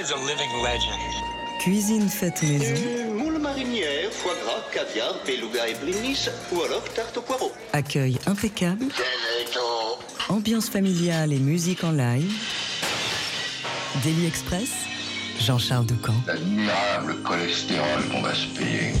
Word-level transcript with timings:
is 0.00 0.10
a 0.12 0.16
living 0.16 0.50
legend. 0.62 0.98
Cuisine 1.58 2.08
faite 2.08 2.42
maison. 2.42 2.74
Euh, 2.74 3.12
moule 3.12 3.38
marinière, 3.38 4.10
foie 4.10 4.32
gras, 4.42 4.64
caviar, 4.72 5.14
beluga 5.26 5.68
et 5.68 5.74
blinis, 5.74 6.28
ou 6.52 6.62
alors 6.62 6.82
tarte 6.94 7.18
au 7.18 7.20
poireau. 7.20 7.52
Accueil 7.74 8.18
impeccable. 8.26 8.86
Ambiance 10.30 10.70
familiale 10.70 11.34
et 11.34 11.38
musique 11.38 11.84
en 11.84 11.92
live. 11.92 12.32
Daily 14.02 14.26
Express. 14.26 14.70
Jean-Charles 15.38 15.86
Doucan. 15.86 16.14
L'admirable 16.26 17.22
cholestérol 17.22 18.02
qu'on 18.10 18.22
va 18.22 18.34
se 18.34 18.46
payer. 18.58 18.92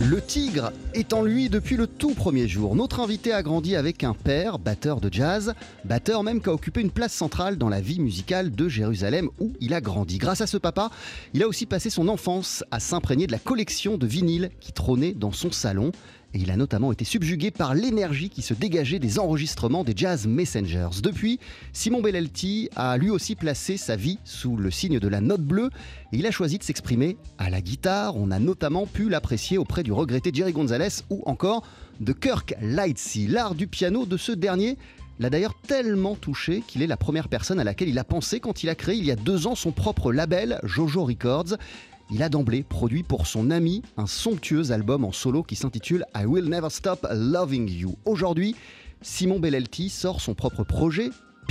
Le 0.00 0.20
tigre 0.20 0.72
est 0.94 1.12
en 1.12 1.22
lui 1.22 1.48
depuis 1.48 1.76
le 1.76 1.86
tout 1.86 2.14
premier 2.14 2.48
jour. 2.48 2.74
Notre 2.74 3.00
invité 3.00 3.32
a 3.32 3.42
grandi 3.42 3.76
avec 3.76 4.02
un 4.02 4.14
père, 4.14 4.58
batteur 4.58 5.00
de 5.00 5.12
jazz, 5.12 5.54
batteur 5.84 6.22
même 6.22 6.40
qui 6.40 6.48
a 6.48 6.52
occupé 6.52 6.80
une 6.80 6.90
place 6.90 7.12
centrale 7.12 7.56
dans 7.56 7.68
la 7.68 7.80
vie 7.80 8.00
musicale 8.00 8.50
de 8.50 8.68
Jérusalem 8.68 9.28
où 9.38 9.52
il 9.60 9.74
a 9.74 9.80
grandi. 9.80 10.18
Grâce 10.18 10.40
à 10.40 10.46
ce 10.46 10.56
papa, 10.56 10.90
il 11.34 11.42
a 11.42 11.48
aussi 11.48 11.66
passé 11.66 11.90
son 11.90 12.08
enfance 12.08 12.64
à 12.70 12.80
s'imprégner 12.80 13.26
de 13.26 13.32
la 13.32 13.38
collection 13.38 13.96
de 13.96 14.06
vinyles 14.06 14.50
qui 14.60 14.72
trônait 14.72 15.12
dans 15.12 15.32
son 15.32 15.52
salon 15.52 15.92
et 16.34 16.38
il 16.38 16.50
a 16.50 16.56
notamment 16.56 16.92
été 16.92 17.04
subjugué 17.04 17.50
par 17.50 17.74
l'énergie 17.74 18.30
qui 18.30 18.42
se 18.42 18.54
dégageait 18.54 18.98
des 18.98 19.18
enregistrements 19.18 19.84
des 19.84 19.92
Jazz 19.94 20.26
Messengers. 20.26 21.00
Depuis, 21.02 21.38
Simon 21.72 22.00
Bellelti 22.00 22.70
a 22.74 22.96
lui 22.96 23.10
aussi 23.10 23.34
placé 23.34 23.76
sa 23.76 23.96
vie 23.96 24.18
sous 24.24 24.56
le 24.56 24.70
signe 24.70 24.98
de 24.98 25.08
la 25.08 25.20
note 25.20 25.42
bleue 25.42 25.70
et 26.12 26.18
il 26.18 26.26
a 26.26 26.30
choisi 26.30 26.58
de 26.58 26.62
s'exprimer 26.62 27.16
à 27.38 27.50
la 27.50 27.60
guitare. 27.60 28.16
On 28.16 28.30
a 28.30 28.38
notamment 28.38 28.86
pu 28.86 29.08
l'apprécier 29.08 29.58
auprès 29.58 29.82
du 29.82 29.92
regretté 29.92 30.30
Jerry 30.32 30.52
Gonzalez 30.52 31.02
ou 31.10 31.22
encore 31.26 31.66
de 32.00 32.12
Kirk 32.12 32.54
Lightsey. 32.62 33.26
L'art 33.26 33.54
du 33.54 33.66
piano 33.66 34.06
de 34.06 34.16
ce 34.16 34.32
dernier 34.32 34.78
l'a 35.18 35.30
d'ailleurs 35.30 35.54
tellement 35.54 36.16
touché 36.16 36.62
qu'il 36.66 36.82
est 36.82 36.86
la 36.86 36.96
première 36.96 37.28
personne 37.28 37.60
à 37.60 37.64
laquelle 37.64 37.88
il 37.88 37.98
a 37.98 38.04
pensé 38.04 38.40
quand 38.40 38.62
il 38.62 38.68
a 38.70 38.74
créé 38.74 38.96
il 38.96 39.04
y 39.04 39.10
a 39.10 39.16
deux 39.16 39.46
ans 39.46 39.54
son 39.54 39.70
propre 39.70 40.12
label, 40.12 40.58
Jojo 40.64 41.04
Records. 41.04 41.56
Il 42.14 42.22
a 42.22 42.28
d'emblée 42.28 42.62
produit 42.62 43.02
pour 43.02 43.26
son 43.26 43.50
ami 43.50 43.82
un 43.96 44.06
somptueux 44.06 44.70
album 44.70 45.04
en 45.04 45.12
solo 45.12 45.42
qui 45.42 45.56
s'intitule 45.56 46.04
I 46.14 46.26
Will 46.26 46.44
Never 46.44 46.68
Stop 46.68 47.06
Loving 47.10 47.70
You. 47.70 47.96
Aujourd'hui, 48.04 48.54
Simon 49.00 49.40
Bellelti 49.40 49.88
sort 49.88 50.20
son 50.20 50.34
propre 50.34 50.62
projet, 50.62 51.08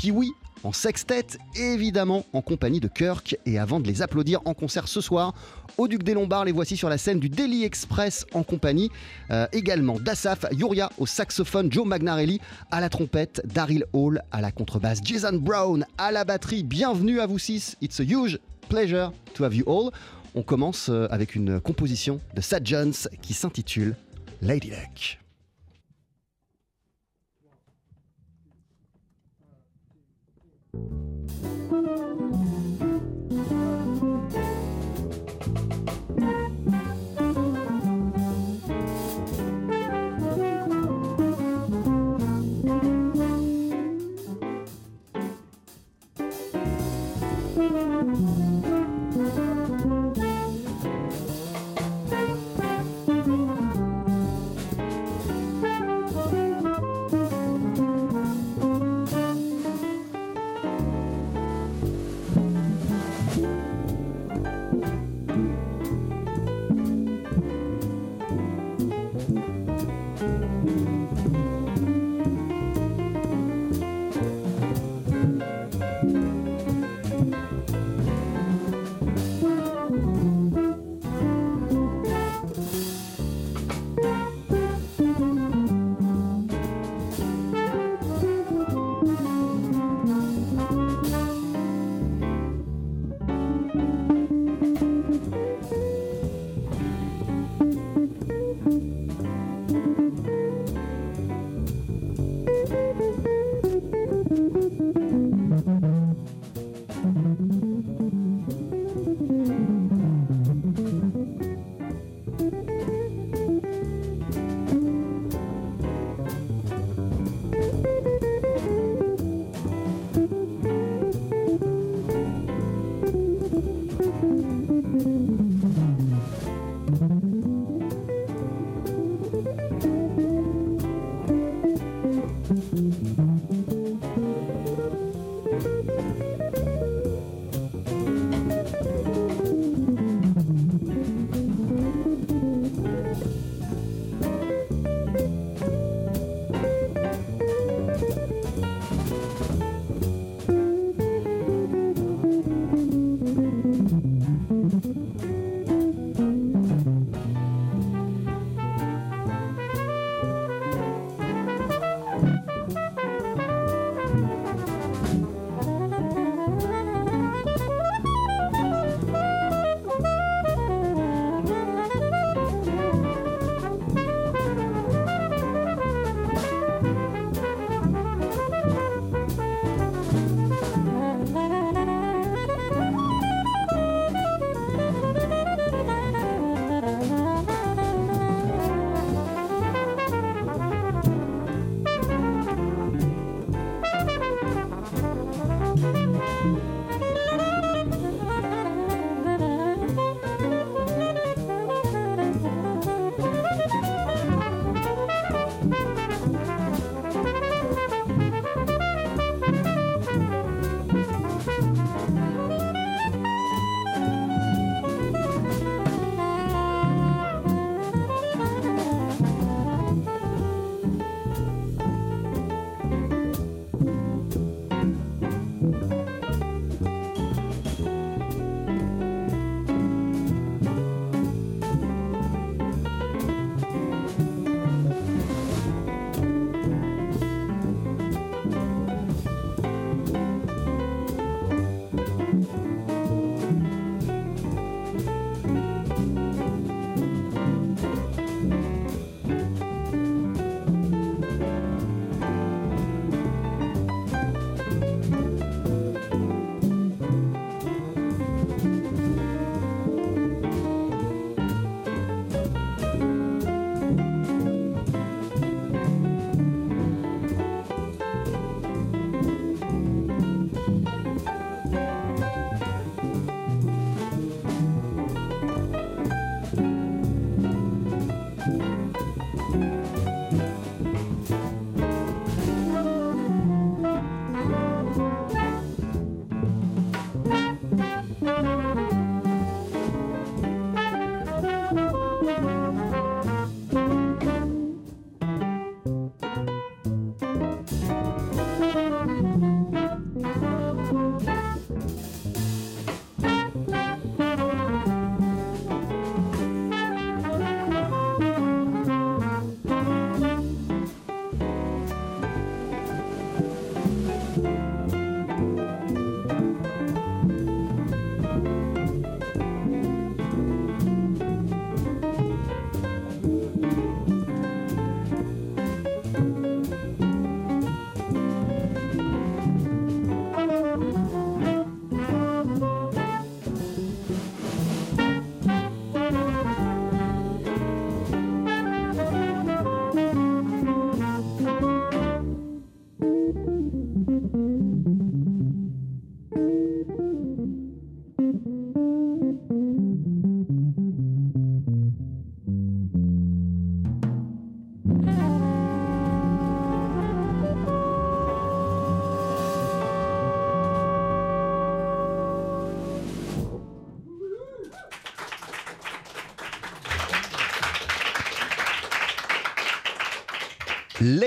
oui, 0.10 0.32
en 0.64 0.72
sextet, 0.72 1.26
évidemment 1.56 2.26
en 2.34 2.42
compagnie 2.42 2.80
de 2.80 2.88
Kirk. 2.88 3.38
Et 3.46 3.60
avant 3.60 3.80
de 3.80 3.88
les 3.88 4.02
applaudir 4.02 4.40
en 4.46 4.54
concert 4.54 4.88
ce 4.88 5.02
soir, 5.02 5.34
au 5.78 5.88
Duc 5.88 6.04
des 6.04 6.14
Lombards, 6.14 6.46
les 6.46 6.52
voici 6.52 6.78
sur 6.78 6.90
la 6.90 6.98
scène 6.98 7.20
du 7.20 7.30
Daily 7.30 7.64
Express 7.64 8.26
en 8.34 8.44
compagnie 8.44 8.90
euh, 9.32 9.48
également 9.54 10.00
d'Asaf, 10.00 10.46
Yuria 10.52 10.92
au 10.98 11.06
saxophone, 11.06 11.72
Joe 11.72 11.86
Magnarelli 11.86 12.40
à 12.72 12.82
la 12.82 12.90
trompette, 12.90 13.42
Daryl 13.46 13.86
Hall 13.94 14.22
à 14.32 14.42
la 14.42 14.52
contrebasse, 14.52 15.00
Jason 15.04 15.38
Brown 15.38 15.86
à 15.98 16.12
la 16.12 16.24
batterie. 16.24 16.64
Bienvenue 16.64 17.20
à 17.20 17.26
vous 17.26 17.40
six. 17.40 17.76
It's 17.82 18.00
a 18.00 18.04
huge 18.04 18.40
pleasure 18.70 19.12
to 19.34 19.44
have 19.44 19.54
you 19.54 19.66
all. 19.68 19.92
On 20.34 20.44
commence 20.44 20.90
euh, 20.90 21.08
avec 21.10 21.36
une 21.36 21.60
composition 21.60 22.22
de 22.36 22.42
Sad 22.42 22.66
Jones 22.66 22.94
qui 23.22 23.34
s'intitule 23.34 23.96
Lady 24.42 24.70
Luck. 24.70 25.21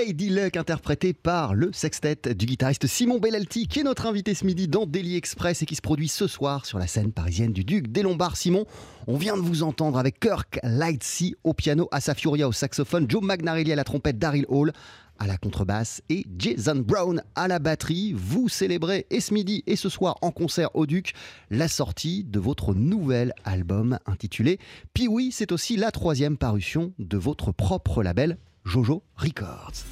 Lady 0.05 0.29
Luck 0.29 0.55
interprété 0.55 1.13
par 1.13 1.55
le 1.55 1.73
sextet 1.73 2.35
du 2.35 2.45
guitariste 2.45 2.85
Simon 2.85 3.17
Bellalti 3.17 3.67
qui 3.67 3.79
est 3.79 3.83
notre 3.83 4.05
invité 4.05 4.35
ce 4.35 4.45
midi 4.45 4.67
dans 4.67 4.85
Daily 4.85 5.15
Express 5.15 5.63
et 5.63 5.65
qui 5.65 5.73
se 5.73 5.81
produit 5.81 6.09
ce 6.09 6.27
soir 6.27 6.67
sur 6.67 6.77
la 6.77 6.85
scène 6.85 7.11
parisienne 7.11 7.51
du 7.51 7.63
Duc 7.63 7.87
des 7.87 8.03
Lombards. 8.03 8.37
Simon, 8.37 8.67
on 9.07 9.17
vient 9.17 9.35
de 9.35 9.41
vous 9.41 9.63
entendre 9.63 9.97
avec 9.97 10.19
Kirk 10.19 10.59
Lightsey 10.61 11.33
au 11.43 11.55
piano, 11.55 11.87
Asa 11.91 12.13
Furia 12.13 12.47
au 12.47 12.51
saxophone, 12.51 13.07
Joe 13.09 13.23
Magnarelli 13.23 13.71
à 13.73 13.75
la 13.75 13.83
trompette, 13.83 14.19
Daryl 14.19 14.45
Hall 14.47 14.73
à 15.17 15.25
la 15.25 15.37
contrebasse 15.37 16.03
et 16.09 16.23
Jason 16.37 16.83
Brown 16.85 17.23
à 17.33 17.47
la 17.47 17.57
batterie. 17.57 18.13
Vous 18.13 18.47
célébrez 18.47 19.07
et 19.09 19.21
ce 19.21 19.33
midi 19.33 19.63
et 19.65 19.75
ce 19.75 19.89
soir 19.89 20.17
en 20.21 20.29
concert 20.29 20.69
au 20.75 20.85
Duc 20.85 21.13
la 21.49 21.67
sortie 21.67 22.23
de 22.23 22.39
votre 22.39 22.75
nouvel 22.75 23.33
album 23.43 23.97
intitulé 24.05 24.59
oui, 25.07 25.31
c'est 25.31 25.51
aussi 25.51 25.77
la 25.77 25.91
troisième 25.91 26.37
parution 26.37 26.93
de 26.99 27.17
votre 27.17 27.51
propre 27.51 28.03
label 28.03 28.37
Jojo 28.65 29.03
Records. 29.17 29.85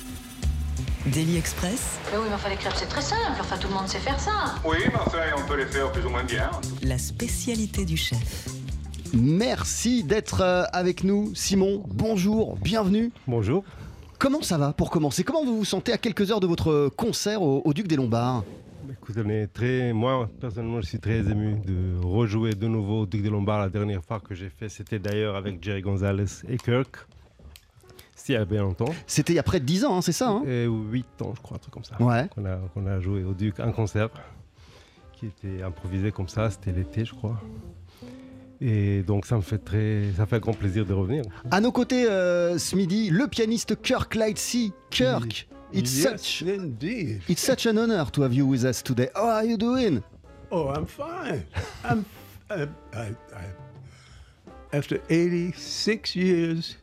Daily 1.05 1.37
Express, 1.37 1.99
Mais 2.11 2.17
oui, 2.17 2.23
mais 2.29 2.33
enfin, 2.35 2.49
les 2.49 2.55
crêpes, 2.55 2.73
c'est 2.75 2.87
très 2.87 3.01
simple. 3.01 3.37
Enfin, 3.39 3.57
tout 3.57 3.67
le 3.67 3.73
monde 3.73 3.87
sait 3.87 3.99
faire 3.99 4.19
ça. 4.19 4.55
Oui, 4.65 4.77
mais 4.87 4.95
enfin, 4.95 5.19
on 5.37 5.47
peut 5.47 5.57
les 5.57 5.65
faire 5.65 5.91
plus 5.91 6.05
ou 6.05 6.09
moins 6.09 6.23
bien. 6.23 6.49
la 6.81 6.97
spécialité 6.97 7.85
du 7.85 7.97
chef. 7.97 8.47
Merci 9.13 10.03
d'être 10.03 10.41
euh, 10.41 10.63
avec 10.73 11.03
nous, 11.03 11.35
Simon. 11.35 11.83
Bonjour, 11.87 12.57
bienvenue. 12.57 13.11
Bonjour. 13.27 13.63
Comment 14.17 14.41
ça 14.41 14.57
va 14.57 14.73
pour 14.73 14.89
commencer? 14.89 15.23
Comment 15.23 15.45
vous 15.45 15.57
vous 15.57 15.65
sentez 15.65 15.91
à 15.93 15.97
quelques 15.97 16.31
heures 16.31 16.39
de 16.39 16.47
votre 16.47 16.89
concert 16.95 17.41
au, 17.41 17.61
au 17.63 17.73
Duc 17.73 17.87
des 17.87 17.97
Lombards? 17.97 18.43
Écoute, 18.89 19.15
on 19.23 19.29
est 19.29 19.47
très, 19.47 19.93
moi 19.93 20.29
personnellement, 20.41 20.81
je 20.81 20.87
suis 20.87 20.99
très 20.99 21.19
ému 21.19 21.57
de 21.65 21.99
rejouer 22.01 22.53
de 22.55 22.67
nouveau 22.67 23.01
au 23.01 23.05
Duc 23.05 23.21
des 23.21 23.29
Lombards. 23.29 23.59
La 23.59 23.69
dernière 23.69 24.03
fois 24.03 24.19
que 24.19 24.33
j'ai 24.33 24.49
fait, 24.49 24.69
c'était 24.69 24.99
d'ailleurs 24.99 25.35
avec 25.35 25.61
Jerry 25.63 25.81
Gonzalez 25.81 26.25
et 26.49 26.57
Kirk. 26.57 27.05
C'était 28.23 28.35
il 28.35 28.37
y 28.37 28.41
a 28.41 28.45
bien 28.45 28.61
longtemps. 28.61 28.93
C'était 29.05 29.33
il 29.33 29.35
y 29.35 29.39
a 29.39 29.43
près 29.43 29.59
de 29.59 29.65
10 29.65 29.83
ans, 29.83 29.97
hein, 29.97 30.01
c'est 30.01 30.13
ça 30.13 30.29
hein? 30.29 30.43
Et 30.47 30.63
8 30.65 31.21
ans, 31.23 31.33
je 31.35 31.41
crois, 31.41 31.57
un 31.57 31.59
truc 31.59 31.73
comme 31.73 31.83
ça. 31.83 32.01
Ouais. 32.01 32.29
Qu'on 32.33 32.85
a, 32.85 32.91
a 32.93 32.99
joué 33.01 33.25
au 33.25 33.33
Duc, 33.33 33.59
un 33.59 33.73
concert 33.73 34.11
qui 35.11 35.25
était 35.25 35.61
improvisé 35.61 36.13
comme 36.13 36.29
ça, 36.29 36.49
c'était 36.49 36.71
l'été, 36.71 37.03
je 37.03 37.13
crois. 37.13 37.37
Et 38.61 39.03
donc 39.03 39.25
ça 39.25 39.35
me 39.35 39.41
fait 39.41 39.57
très, 39.57 40.03
ça 40.15 40.25
fait 40.25 40.37
un 40.37 40.39
grand 40.39 40.53
plaisir 40.53 40.85
de 40.85 40.93
revenir. 40.93 41.25
À 41.51 41.59
nos 41.59 41.73
côtés 41.73 42.09
euh, 42.09 42.57
ce 42.57 42.77
midi, 42.77 43.09
le 43.09 43.27
pianiste 43.27 43.81
Kirk 43.81 44.15
Lightsey. 44.15 44.71
Kirk, 44.89 45.49
it's 45.73 45.93
yes, 45.93 46.21
such 46.21 46.47
indeed. 46.47 47.23
it's 47.27 47.43
such 47.43 47.65
an 47.65 47.77
honor 47.77 48.05
to 48.09 48.23
have 48.23 48.33
you 48.33 48.47
with 48.47 48.63
us 48.63 48.81
today. 48.81 49.09
How 49.13 49.31
are 49.31 49.45
you 49.45 49.57
doing? 49.57 50.01
Oh, 50.49 50.69
I'm 50.69 50.85
fine. 50.85 51.43
I'm. 51.83 52.05
I, 52.49 52.69
I, 52.93 53.15
I, 53.35 53.45
after 54.71 55.01
86 55.09 56.15
years, 56.15 56.77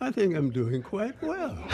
I 0.00 0.10
think 0.10 0.34
I'm 0.36 0.50
doing 0.50 0.82
quite 0.82 1.14
well. 1.22 1.56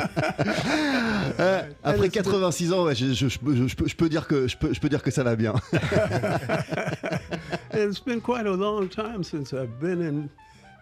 Euh, 1.40 1.62
après 1.82 2.08
86 2.10 2.72
ans, 2.72 2.84
ouais, 2.84 2.94
je, 2.94 3.12
je- 3.12 3.28
je 3.28 3.38
peux- 3.38 3.86
je 3.86 3.96
dire 4.08 4.26
que 4.26 4.46
je 4.46 4.56
peux, 4.56 4.72
je 4.74 4.80
peux 4.80 4.88
dire 4.88 5.02
que 5.02 5.10
ça 5.10 5.22
va 5.22 5.36
bien. 5.36 5.54
It's 7.74 8.00
been 8.04 8.20
quite 8.20 8.46
a 8.46 8.56
long 8.56 8.88
time 8.88 9.22
since 9.22 9.52
I've 9.52 9.78
been 9.80 10.00
in 10.02 10.28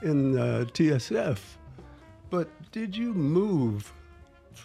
in 0.03 0.37
uh, 0.37 0.65
TSF. 0.75 1.39
But 2.31 2.49
did 2.73 2.97
you 2.97 3.13
move 3.15 3.93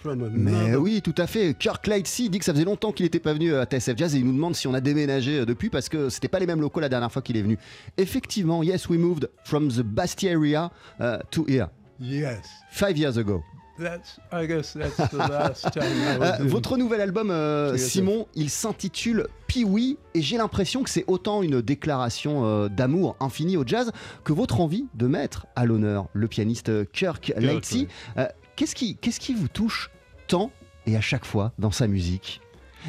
from? 0.04 0.30
Mais 0.34 0.76
oui, 0.76 1.02
tout 1.02 1.16
à 1.18 1.26
fait. 1.28 1.54
Kirk 1.58 1.88
Lightsey 1.88 2.30
dit 2.30 2.40
que 2.40 2.46
ça 2.46 2.54
faisait 2.54 2.66
longtemps 2.66 2.92
qu'il 2.92 3.06
n'était 3.06 3.20
pas 3.20 3.34
venu 3.34 3.56
à 3.56 3.66
TSF 3.66 3.98
Jazz 3.98 4.16
et 4.16 4.20
il 4.20 4.26
nous 4.26 4.34
demande 4.34 4.56
si 4.56 4.68
on 4.68 4.74
a 4.74 4.82
déménagé 4.82 5.40
euh, 5.40 5.46
depuis 5.46 5.70
parce 5.70 5.90
que 5.90 6.10
c'était 6.10 6.28
pas 6.28 6.40
les 6.40 6.46
mêmes 6.48 6.62
locaux 6.62 6.80
la 6.80 6.90
dernière 6.90 7.12
fois 7.12 7.22
qu'il 7.22 7.38
est 7.38 7.42
venu. 7.42 7.58
Effectivement, 7.98 8.62
yes, 8.64 8.90
we 8.90 9.00
moved 9.00 9.30
from 9.46 9.70
the 9.70 9.82
Bastille 9.82 10.30
area 10.30 10.70
uh, 11.00 11.18
to 11.32 11.46
here 11.48 11.68
Yes. 12.00 12.40
five 12.72 12.98
years 12.98 13.18
ago. 13.18 13.42
That's. 13.80 14.20
I 14.32 14.46
guess 14.46 14.74
that's 14.74 15.10
the 15.10 15.18
last 15.18 15.72
time 15.74 15.84
I 15.84 16.18
was 16.20 16.42
Euh, 16.42 16.44
votre 16.46 16.78
nouvel 16.78 17.02
album, 17.02 17.32
euh. 17.32 17.76
Simon, 17.76 18.28
il 18.36 18.52
s'intitule 18.52 19.26
Pee-Wee 19.48 19.98
et 20.14 20.22
j'ai 20.22 20.38
l'impression 20.38 20.84
que 20.84 20.92
c'est 20.92 21.06
autant 21.08 21.42
une 21.42 21.60
déclaration 21.60 22.46
euh, 22.46 22.70
d'amour 22.70 23.16
infini 23.20 23.58
au 23.58 23.64
jazz 23.66 23.92
que 24.24 24.32
votre 24.32 24.60
envie 24.62 24.86
de 24.94 25.08
mettre 25.08 25.48
à 25.56 25.66
l'honneur 25.66 26.06
le 26.14 26.28
pianiste 26.28 26.70
euh, 26.70 26.86
Kirk 26.94 27.34
Lightsey. 27.36 27.88
Euh, 28.18 28.28
Qu'est-ce 28.64 29.20
qui, 29.20 29.34
vous 29.34 29.50
touche 29.50 29.92
tant 30.28 30.50
et 30.86 30.96
à 30.96 31.02
chaque 31.02 31.26
fois 31.26 31.52
dans 31.60 31.72
sa 31.72 31.86
musique 31.86 32.40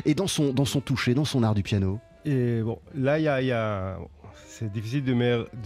et 0.04 0.14
dans 0.14 0.28
son, 0.28 0.52
toucher, 0.84 1.14
dans 1.14 1.24
son 1.24 1.42
art 1.42 1.56
du 1.56 1.64
piano? 1.64 1.98
Et 2.24 2.62
bon, 2.62 2.78
là, 2.94 3.18
il 3.18 3.46
y 3.46 3.50
a, 3.50 3.98
c'est 4.46 4.70
difficile 4.70 5.02
de, 5.02 5.14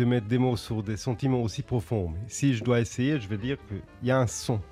mettre 0.05 0.27
des 0.27 0.39
mots 0.39 0.57
sur 0.57 0.83
des 0.83 0.97
sentiments 0.97 1.43
aussi 1.43 1.61
profonds. 1.61 2.09
Mais 2.09 2.21
si 2.29 2.55
je 2.55 2.65
dois 2.65 2.81
essayer, 2.81 3.21
je 3.21 3.29
vais 3.29 3.37
dire 3.37 3.59
qu'il 3.69 3.83
y 4.03 4.11
a 4.11 4.19
un 4.19 4.27
son. 4.27 4.63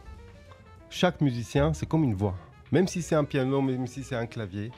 Chaque 0.89 1.21
musicien, 1.21 1.75
c'est 1.75 1.87
comme 1.87 2.05
une 2.05 2.15
voix. 2.15 2.35
Même 2.73 2.89
si 2.89 3.03
c'est 3.03 3.15
un 3.15 3.25
piano, 3.25 3.61
même 3.61 3.87
si 3.87 4.05
c'est 4.05 4.17
un 4.17 4.27
clavier, 4.27 4.71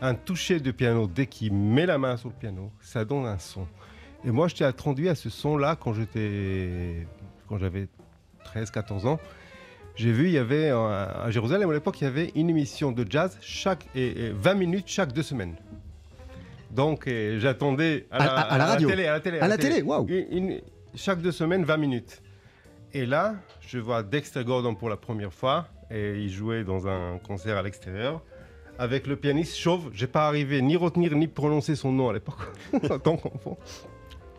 un 0.00 0.14
toucher 0.14 0.58
de 0.58 0.70
piano, 0.70 1.06
dès 1.06 1.26
qu'il 1.26 1.52
met 1.52 1.84
la 1.84 1.98
main 1.98 2.16
sur 2.16 2.30
le 2.30 2.34
piano, 2.34 2.72
ça 2.80 3.04
donne 3.04 3.26
un 3.26 3.38
son. 3.38 3.66
Et 4.24 4.30
moi, 4.30 4.48
j'étais 4.48 4.64
introduit 4.64 5.10
à 5.10 5.14
ce 5.14 5.28
son-là 5.28 5.76
quand 5.76 5.92
j'étais, 5.92 7.06
quand 7.46 7.58
j'avais 7.58 7.88
13-14 8.54 9.06
ans. 9.06 9.20
J'ai 9.98 10.12
vu, 10.12 10.26
il 10.26 10.32
y 10.32 10.38
avait 10.38 10.70
à 10.70 11.26
Jérusalem 11.30 11.68
à 11.68 11.72
l'époque, 11.72 12.00
il 12.00 12.04
y 12.04 12.06
avait 12.06 12.30
une 12.36 12.48
émission 12.48 12.92
de 12.92 13.04
jazz 13.10 13.36
chaque 13.40 13.84
et, 13.96 14.26
et 14.26 14.30
20 14.30 14.54
minutes 14.54 14.84
chaque 14.86 15.12
deux 15.12 15.24
semaines. 15.24 15.56
Donc 16.70 17.08
euh, 17.08 17.38
j'attendais 17.40 18.06
À- 18.10 18.18
à- 18.22 18.40
à 18.54 18.58
la 18.58 18.66
radio 18.66 18.88
télé, 18.88 19.06
à 19.06 19.12
la 19.14 19.20
télé, 19.20 19.40
À 19.40 19.48
la 19.48 19.58
télé, 19.58 19.82
waouh 19.82 20.06
chaque 20.94 21.20
deux 21.20 21.32
semaines, 21.32 21.64
20 21.64 21.76
minutes. 21.78 22.22
Et 22.94 23.06
là, 23.06 23.34
je 23.60 23.78
vois 23.78 24.02
Dexter 24.02 24.44
Gordon 24.44 24.74
pour 24.74 24.88
la 24.88 24.96
première 24.96 25.32
fois 25.32 25.66
et 25.90 26.14
il 26.16 26.30
jouait 26.30 26.64
dans 26.64 26.86
un 26.86 27.18
concert 27.18 27.56
à 27.56 27.62
l'extérieur 27.62 28.22
avec 28.78 29.06
le 29.08 29.16
pianiste 29.16 29.56
chauve. 29.56 29.90
J'ai 29.92 30.06
pas 30.06 30.26
arrivé 30.28 30.62
ni 30.62 30.76
retenir 30.76 31.14
ni 31.16 31.26
prononcer 31.26 31.74
son 31.74 31.90
nom 31.92 32.08
à 32.08 32.12
l'époque 32.12 32.38
tant 33.02 33.16
qu'enfant. 33.16 33.58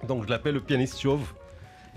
Donc 0.08 0.24
je 0.24 0.30
l'appelle 0.30 0.54
le 0.56 0.62
pianiste 0.62 1.00
chauve. 1.00 1.34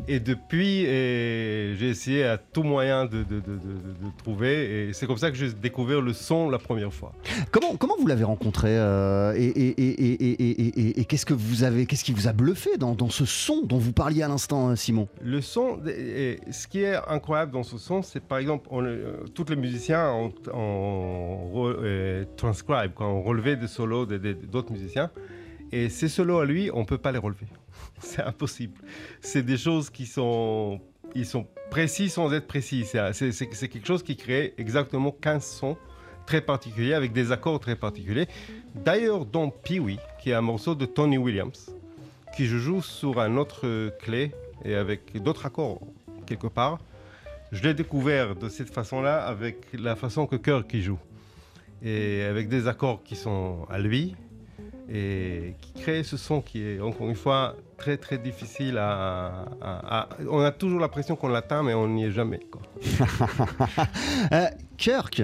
Et 0.09 0.21
depuis, 0.21 0.85
j'ai 0.85 1.89
essayé 1.89 2.25
à 2.25 2.39
tout 2.39 2.63
moyen 2.63 3.05
de, 3.05 3.19
de- 3.19 3.23
de- 3.25 3.41
de- 3.41 3.41
de- 3.41 4.07
de 4.07 4.17
trouver. 4.19 4.89
Et 4.89 4.93
c'est 4.93 5.07
comme 5.07 5.17
ça 5.19 5.31
que 5.31 5.37
j'ai 5.37 5.53
découvert 5.53 6.01
le 6.01 6.13
son 6.13 6.49
la 6.51 6.59
première 6.59 6.93
fois. 6.93 7.13
Comment, 7.51 7.77
comment 7.77 7.95
vous 7.99 8.07
l'avez 8.07 8.25
rencontré 8.25 8.69
euh, 8.71 9.33
et, 9.37 11.05
qu'est-ce 11.05 11.27
que 11.27 11.35
vous 11.35 11.63
avez, 11.65 11.87
qu'est-ce 11.87 12.05
qui 12.05 12.13
vous 12.13 12.27
a 12.29 12.33
bluffé 12.33 12.77
dans, 12.79 12.95
dans 12.95 13.11
ce 13.11 13.25
son 13.25 13.63
dont 13.63 13.79
vous 13.79 13.93
parliez 13.93 14.23
à 14.23 14.29
l'instant, 14.29 14.71
euh, 14.71 14.77
Simon? 14.77 15.09
Le 15.23 15.41
son, 15.41 15.79
ce 15.85 16.67
qui 16.67 16.81
est 16.83 16.97
incroyable 17.09 17.53
dans 17.53 17.63
ce 17.63 17.79
son, 17.79 18.03
c'est 18.03 18.21
par 18.23 18.39
exemple, 18.39 18.67
on, 18.71 18.85
euh, 18.85 19.25
tous 19.35 19.47
les 19.51 19.57
musiciens 19.57 20.11
ont, 20.11 20.33
ont 20.53 21.51
euh, 21.83 22.25
transcribe, 22.37 22.93
quand 22.95 23.11
on 23.11 23.23
relevait 23.23 23.57
des 23.57 23.69
solos 23.69 24.07
d'autres 24.07 24.73
musiciens. 24.73 25.11
Et 25.71 25.89
ces 25.89 26.09
solos 26.09 26.39
à 26.41 26.45
lui, 26.45 26.71
on 26.75 26.81
ne 26.81 26.85
peut 26.85 26.99
pas 26.99 27.13
les 27.13 27.19
relever. 27.19 27.47
C'est 28.05 28.23
impossible. 28.23 28.81
C'est 29.21 29.43
des 29.43 29.57
choses 29.57 29.91
qui 29.91 30.07
sont, 30.07 30.81
ils 31.15 31.27
sont 31.27 31.47
précis 31.71 32.11
sans 32.11 32.33
être 32.33 32.47
précis. 32.47 32.85
C'est 32.85 33.69
quelque 33.69 33.87
chose 33.87 34.03
qui 34.03 34.17
crée 34.17 34.55
exactement 34.59 35.13
15 35.13 35.45
sons 35.45 35.77
très 36.27 36.41
particuliers 36.41 36.95
avec 36.95 37.13
des 37.13 37.33
accords 37.33 37.61
très 37.61 37.77
particuliers. 37.77 38.29
D'ailleurs, 38.75 39.25
dans 39.25 39.51
Pee-Wee, 39.51 39.99
qui 40.21 40.31
est 40.31 40.35
un 40.35 40.41
morceau 40.41 40.75
de 40.75 40.87
Tony 40.87 41.19
Williams, 41.19 41.75
qui 42.37 42.47
je 42.47 42.57
joue 42.57 42.83
sur 42.83 43.21
un 43.21 43.37
autre 43.37 43.91
clé 44.01 44.33
et 44.65 44.75
avec 44.75 45.21
d'autres 45.23 45.47
accords 45.47 45.81
quelque 46.27 46.47
part. 46.47 46.79
je 47.51 47.63
l'ai 47.63 47.75
découvert 47.75 48.37
de 48.37 48.49
cette 48.49 48.71
façon-là 48.71 49.25
avec 49.25 49.67
la 49.75 49.97
façon 49.97 50.27
que 50.27 50.37
Kirk 50.37 50.73
y 50.73 50.83
joue. 50.83 50.99
Et 51.83 52.23
avec 52.23 52.49
des 52.49 52.69
accords 52.69 53.03
qui 53.03 53.17
sont 53.17 53.67
à 53.69 53.79
lui 53.79 54.15
et 54.89 55.55
qui 55.61 55.73
créent 55.73 56.05
ce 56.05 56.17
son 56.17 56.41
qui 56.41 56.63
est, 56.63 56.81
encore 56.81 57.09
une 57.09 57.17
fois, 57.17 57.57
très 57.83 57.97
très 57.97 58.19
difficile 58.19 58.79
à. 58.79 59.47
à- 59.61 59.99
à- 60.01 60.09
on 60.31 60.41
a 60.41 60.53
toujours 60.53 60.81
l'impression 60.81 61.17
qu'on 61.17 61.29
l'atteint, 61.29 61.63
mais 61.65 61.75
on 61.75 61.89
n'y 61.89 62.05
est 62.05 62.11
jamais. 62.13 62.41
quoi. 62.51 62.63
Euh, 64.33 64.49
Kirk, 64.77 65.23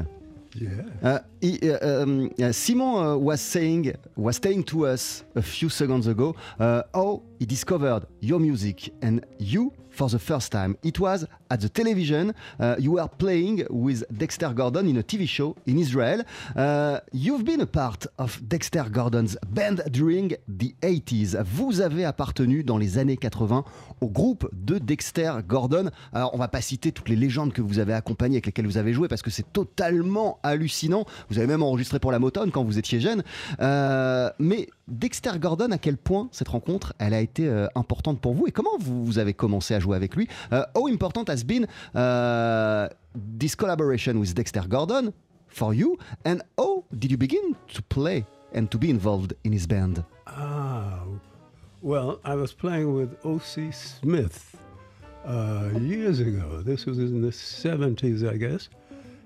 Yeah. 0.60 0.70
Uh, 1.04 1.18
he, 1.40 1.58
uh, 1.62 2.02
um, 2.02 2.30
uh, 2.40 2.50
Simon 2.52 2.96
uh, 2.96 3.16
was 3.16 3.36
saying, 3.36 3.92
was 4.16 4.40
saying 4.42 4.64
to 4.64 4.86
us 4.86 5.22
a 5.36 5.42
few 5.42 5.68
seconds 5.68 6.08
ago, 6.08 6.34
uh, 6.58 6.82
how 6.92 7.22
he 7.38 7.46
discovered 7.46 8.06
your 8.20 8.40
music 8.40 8.90
and 9.02 9.20
you 9.38 9.72
for 9.98 10.08
the 10.08 10.18
first 10.18 10.52
time. 10.52 10.76
It 10.84 11.00
was 11.00 11.26
at 11.50 11.60
the 11.60 11.68
television. 11.68 12.32
Uh, 12.60 12.76
you 12.78 12.92
were 12.92 13.08
playing 13.18 13.66
with 13.68 14.04
Dexter 14.16 14.52
Gordon 14.54 14.86
in 14.86 14.96
a 14.96 15.02
TV 15.02 15.26
show 15.26 15.56
in 15.66 15.76
Israel. 15.78 16.20
Uh, 16.56 17.00
you've 17.12 17.44
been 17.44 17.60
a 17.60 17.66
part 17.66 18.06
of 18.16 18.30
Dexter 18.48 18.86
Gordon's 18.90 19.36
band 19.48 19.82
during 19.90 20.36
the 20.46 20.70
80s. 20.82 21.36
Vous 21.42 21.80
avez 21.80 22.04
appartenu 22.04 22.62
dans 22.62 22.78
les 22.78 22.98
années 22.98 23.16
80 23.16 23.64
au 24.00 24.08
groupe 24.08 24.48
de 24.52 24.78
Dexter 24.78 25.32
Gordon. 25.46 25.90
Alors, 26.12 26.32
on 26.32 26.38
va 26.38 26.48
pas 26.48 26.60
citer 26.60 26.92
toutes 26.92 27.08
les 27.08 27.16
légendes 27.16 27.52
que 27.52 27.62
vous 27.62 27.80
avez 27.80 27.92
accompagnées, 27.92 28.36
avec 28.36 28.46
lesquelles 28.46 28.66
vous 28.66 28.78
avez 28.78 28.92
joué, 28.92 29.08
parce 29.08 29.22
que 29.22 29.30
c'est 29.30 29.52
totalement 29.52 30.38
hallucinant. 30.44 31.06
Vous 31.28 31.38
avez 31.38 31.48
même 31.48 31.64
enregistré 31.64 31.98
pour 31.98 32.12
la 32.12 32.20
Motown 32.20 32.52
quand 32.52 32.62
vous 32.62 32.78
étiez 32.78 33.00
jeune. 33.00 33.24
Euh, 33.60 34.30
mais 34.38 34.68
Dexter 34.86 35.32
Gordon, 35.40 35.72
à 35.72 35.78
quel 35.78 35.96
point 35.96 36.28
cette 36.30 36.48
rencontre, 36.48 36.94
elle 36.98 37.14
a 37.14 37.20
été 37.20 37.48
euh, 37.48 37.66
importante 37.74 38.20
pour 38.20 38.34
vous 38.34 38.46
et 38.46 38.52
comment 38.52 38.78
vous, 38.78 39.04
vous 39.04 39.18
avez 39.18 39.34
commencé 39.34 39.74
à 39.74 39.80
jouer 39.80 39.87
avec 39.94 40.16
lui 40.16 40.28
Euh, 40.52 40.64
How 40.74 40.86
important 40.88 41.28
has 41.28 41.44
been 41.44 41.66
uh, 41.94 42.88
this 43.38 43.54
collaboration 43.54 44.18
with 44.20 44.34
Dexter 44.34 44.62
Gordon 44.68 45.12
for 45.48 45.74
you 45.74 45.96
and 46.24 46.42
how 46.58 46.84
did 46.92 47.10
you 47.10 47.16
begin 47.18 47.54
to 47.74 47.82
play 47.82 48.24
and 48.54 48.70
to 48.70 48.78
be 48.78 48.88
involved 48.90 49.34
in 49.44 49.52
his 49.52 49.66
band 49.66 50.04
Ah, 50.26 51.00
well, 51.82 52.18
I 52.24 52.34
was 52.34 52.52
playing 52.52 52.92
with 52.94 53.16
O.C. 53.24 53.70
Smith 53.72 54.56
uh, 55.24 55.70
years 55.80 56.20
ago. 56.20 56.60
This 56.62 56.84
was 56.86 56.98
in 56.98 57.22
the 57.22 57.30
70s, 57.30 58.28
I 58.28 58.36
guess. 58.36 58.68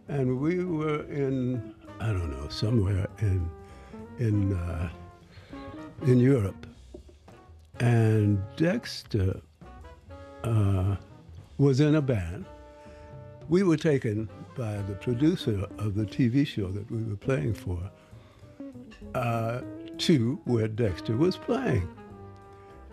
And 0.08 0.38
we 0.40 0.62
were 0.64 1.02
in, 1.10 1.74
I 2.00 2.08
don't 2.12 2.30
know, 2.30 2.48
somewhere 2.50 3.08
in, 3.20 3.48
in, 4.18 4.52
uh, 4.52 4.88
in 6.06 6.18
Europe. 6.20 6.66
And 7.80 8.38
Dexter 8.56 9.40
uh, 10.44 10.96
was 11.58 11.80
in 11.80 11.94
a 11.94 12.02
band. 12.02 12.44
We 13.48 13.62
were 13.62 13.76
taken 13.76 14.28
by 14.56 14.76
the 14.82 14.94
producer 14.94 15.66
of 15.78 15.94
the 15.94 16.04
TV 16.04 16.46
show 16.46 16.68
that 16.68 16.90
we 16.90 17.02
were 17.02 17.16
playing 17.16 17.54
for 17.54 17.78
uh, 19.14 19.60
to 19.98 20.40
where 20.44 20.68
Dexter 20.68 21.16
was 21.16 21.36
playing. 21.36 21.88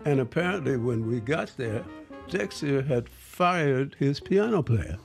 And 0.04 0.20
apparently, 0.20 0.76
when 0.76 1.06
we 1.06 1.20
got 1.20 1.52
there, 1.56 1.84
Dexter 2.28 2.82
had 2.82 3.08
fired 3.08 3.96
his 3.98 4.20
piano 4.20 4.62
player. 4.62 4.98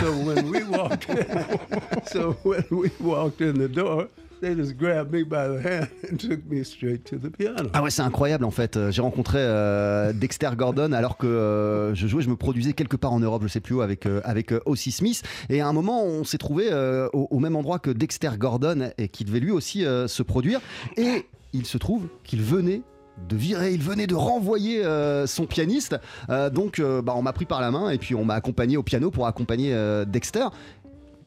So 0.00 0.12
when 0.18 0.50
we 0.50 0.64
walked 0.64 1.08
in, 1.08 1.60
so 2.06 2.32
when 2.42 2.64
we 2.70 2.90
walked 2.98 3.40
in 3.40 3.58
the 3.58 3.68
door, 3.68 4.08
they 4.40 4.54
just 4.56 4.76
grabbed 4.76 5.12
me 5.12 5.22
by 5.24 5.48
the 5.48 5.60
hand 5.64 5.88
and 6.10 6.16
took 6.16 6.44
me 6.46 6.64
straight 6.64 7.04
to 7.04 7.16
the 7.16 7.30
piano. 7.30 7.68
Ah 7.72 7.82
ouais, 7.82 7.90
c'est 7.90 8.02
incroyable 8.02 8.44
en 8.44 8.50
fait. 8.50 8.76
Euh, 8.76 8.90
J'ai 8.90 9.02
rencontré 9.02 9.38
euh, 9.40 10.12
Dexter 10.12 10.50
Gordon 10.56 10.92
alors 10.92 11.16
que 11.16 11.26
euh, 11.26 11.94
je 11.94 12.06
jouais, 12.06 12.22
je 12.22 12.28
me 12.28 12.36
produisais 12.36 12.72
quelque 12.72 12.96
part 12.96 13.12
en 13.12 13.20
Europe, 13.20 13.42
je 13.44 13.48
sais 13.48 13.60
plus 13.60 13.74
où, 13.74 13.80
avec 13.80 14.06
euh, 14.06 14.20
avec 14.24 14.52
Ossie 14.66 14.92
Smith. 14.92 15.22
Et 15.48 15.60
à 15.60 15.66
un 15.68 15.72
moment, 15.72 16.04
on 16.04 16.24
s'est 16.24 16.38
trouvé 16.38 16.70
au, 17.12 17.28
au 17.30 17.38
même 17.38 17.56
endroit 17.56 17.78
que 17.78 17.90
Dexter 17.90 18.30
Gordon 18.38 18.90
et 18.98 19.08
qui 19.08 19.24
devait 19.24 19.40
lui 19.40 19.50
aussi 19.50 19.82
se 19.82 20.22
produire. 20.22 20.60
Et 20.96 21.26
il 21.52 21.66
se 21.66 21.78
trouve 21.78 22.08
qu'il 22.24 22.42
venait 22.42 22.82
de 23.28 23.36
virer, 23.36 23.72
il 23.72 23.82
venait 23.82 24.06
de 24.06 24.14
renvoyer 24.14 24.84
euh, 24.84 25.26
son 25.26 25.46
pianiste. 25.46 25.96
Euh, 26.28 26.50
donc, 26.50 26.78
euh, 26.78 27.00
bah, 27.02 27.14
on 27.16 27.22
m'a 27.22 27.32
pris 27.32 27.46
par 27.46 27.60
la 27.60 27.70
main 27.70 27.90
et 27.90 27.98
puis 27.98 28.14
on 28.14 28.24
m'a 28.24 28.34
accompagné 28.34 28.76
au 28.76 28.82
piano 28.82 29.10
pour 29.10 29.26
accompagger 29.26 29.72
euh, 29.72 30.04
Dexter. 30.04 30.46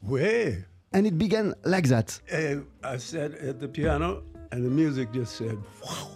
Way. 0.03 0.65
And 0.93 1.05
it 1.05 1.17
began 1.17 1.53
like 1.63 1.87
that. 1.89 2.19
And 2.31 2.65
I 2.83 2.97
sat 2.97 3.33
at 3.35 3.59
the 3.59 3.67
piano, 3.67 4.23
and 4.51 4.65
the 4.65 4.69
music 4.69 5.11
just 5.11 5.35
said, 5.35 5.57
wow. 5.83 6.11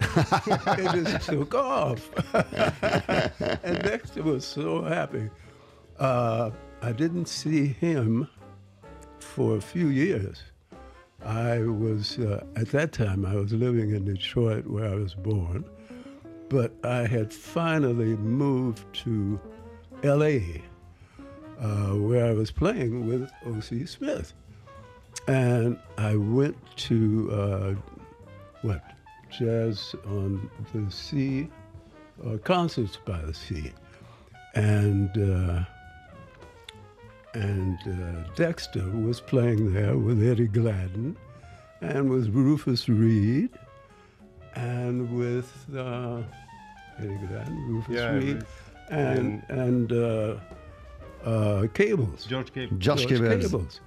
it 0.00 1.04
just 1.04 1.28
took 1.28 1.54
off. 1.54 2.10
and 3.64 3.82
Dexter 3.82 4.22
was 4.22 4.44
so 4.44 4.82
happy. 4.82 5.28
Uh, 5.98 6.50
I 6.82 6.92
didn't 6.92 7.26
see 7.26 7.66
him 7.66 8.28
for 9.18 9.56
a 9.56 9.60
few 9.60 9.88
years. 9.88 10.42
I 11.24 11.60
was, 11.60 12.18
uh, 12.18 12.44
at 12.56 12.68
that 12.68 12.92
time, 12.92 13.24
I 13.24 13.36
was 13.36 13.52
living 13.52 13.94
in 13.94 14.04
Detroit 14.04 14.66
where 14.66 14.90
I 14.90 14.94
was 14.94 15.14
born, 15.14 15.64
but 16.48 16.74
I 16.84 17.06
had 17.06 17.32
finally 17.32 18.16
moved 18.16 18.92
to 19.04 19.40
LA 20.02 20.60
uh, 21.60 21.96
where 21.96 22.26
I 22.26 22.32
was 22.32 22.50
playing 22.50 23.06
with 23.06 23.30
O.C. 23.46 23.86
Smith. 23.86 24.32
And 25.28 25.78
I 25.96 26.16
went 26.16 26.56
to, 26.76 27.30
uh, 27.32 27.74
what, 28.62 28.82
Jazz 29.30 29.94
on 30.06 30.50
the 30.72 30.90
Sea, 30.90 31.48
uh, 32.26 32.36
Concerts 32.44 32.98
by 33.04 33.20
the 33.22 33.34
Sea. 33.34 33.72
And, 34.54 35.10
uh, 35.18 35.64
and 37.34 37.78
uh, 37.86 38.28
Dexter 38.36 38.88
was 38.90 39.20
playing 39.20 39.72
there 39.72 39.96
with 39.96 40.22
Eddie 40.22 40.46
Gladden 40.46 41.16
and 41.80 42.08
with 42.08 42.28
Rufus 42.28 42.88
Reed 42.88 43.50
and 44.54 45.10
with 45.18 45.52
uh, 45.76 46.22
Eddie 46.98 47.18
Gladden, 47.26 47.66
Rufus 47.68 47.94
Yeah, 47.94 48.12
Reed, 48.12 48.34
Rufus. 48.36 48.46
and, 48.90 49.42
and 49.48 49.92
uh, 49.92 50.36
uh, 51.24 51.66
Cables. 51.74 52.26
George 52.26 52.52
Cable. 52.52 52.76
George 52.76 53.06
Cables. 53.06 53.44
Cables. 53.44 53.80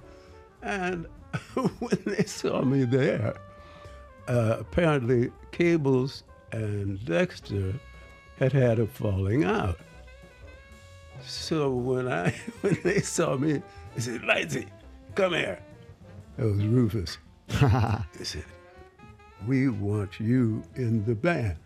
And 0.62 1.06
when 1.54 1.98
they 2.04 2.24
saw 2.24 2.62
me 2.62 2.84
there, 2.84 3.34
uh, 4.26 4.56
apparently 4.60 5.30
Cables 5.52 6.24
and 6.52 7.04
Dexter 7.04 7.74
had 8.38 8.52
had 8.52 8.78
a 8.78 8.86
falling 8.86 9.44
out. 9.44 9.78
So 11.22 11.70
when 11.70 12.08
I 12.08 12.30
when 12.60 12.78
they 12.82 13.00
saw 13.00 13.36
me, 13.36 13.62
they 13.94 14.00
said, 14.00 14.22
"Lightsy, 14.22 14.66
come 15.14 15.34
here." 15.34 15.60
That 16.36 16.46
was 16.46 16.64
Rufus. 16.64 17.18
they 17.48 18.24
said, 18.24 18.44
"We 19.46 19.68
want 19.68 20.20
you 20.20 20.62
in 20.76 21.04
the 21.04 21.14
band." 21.14 21.58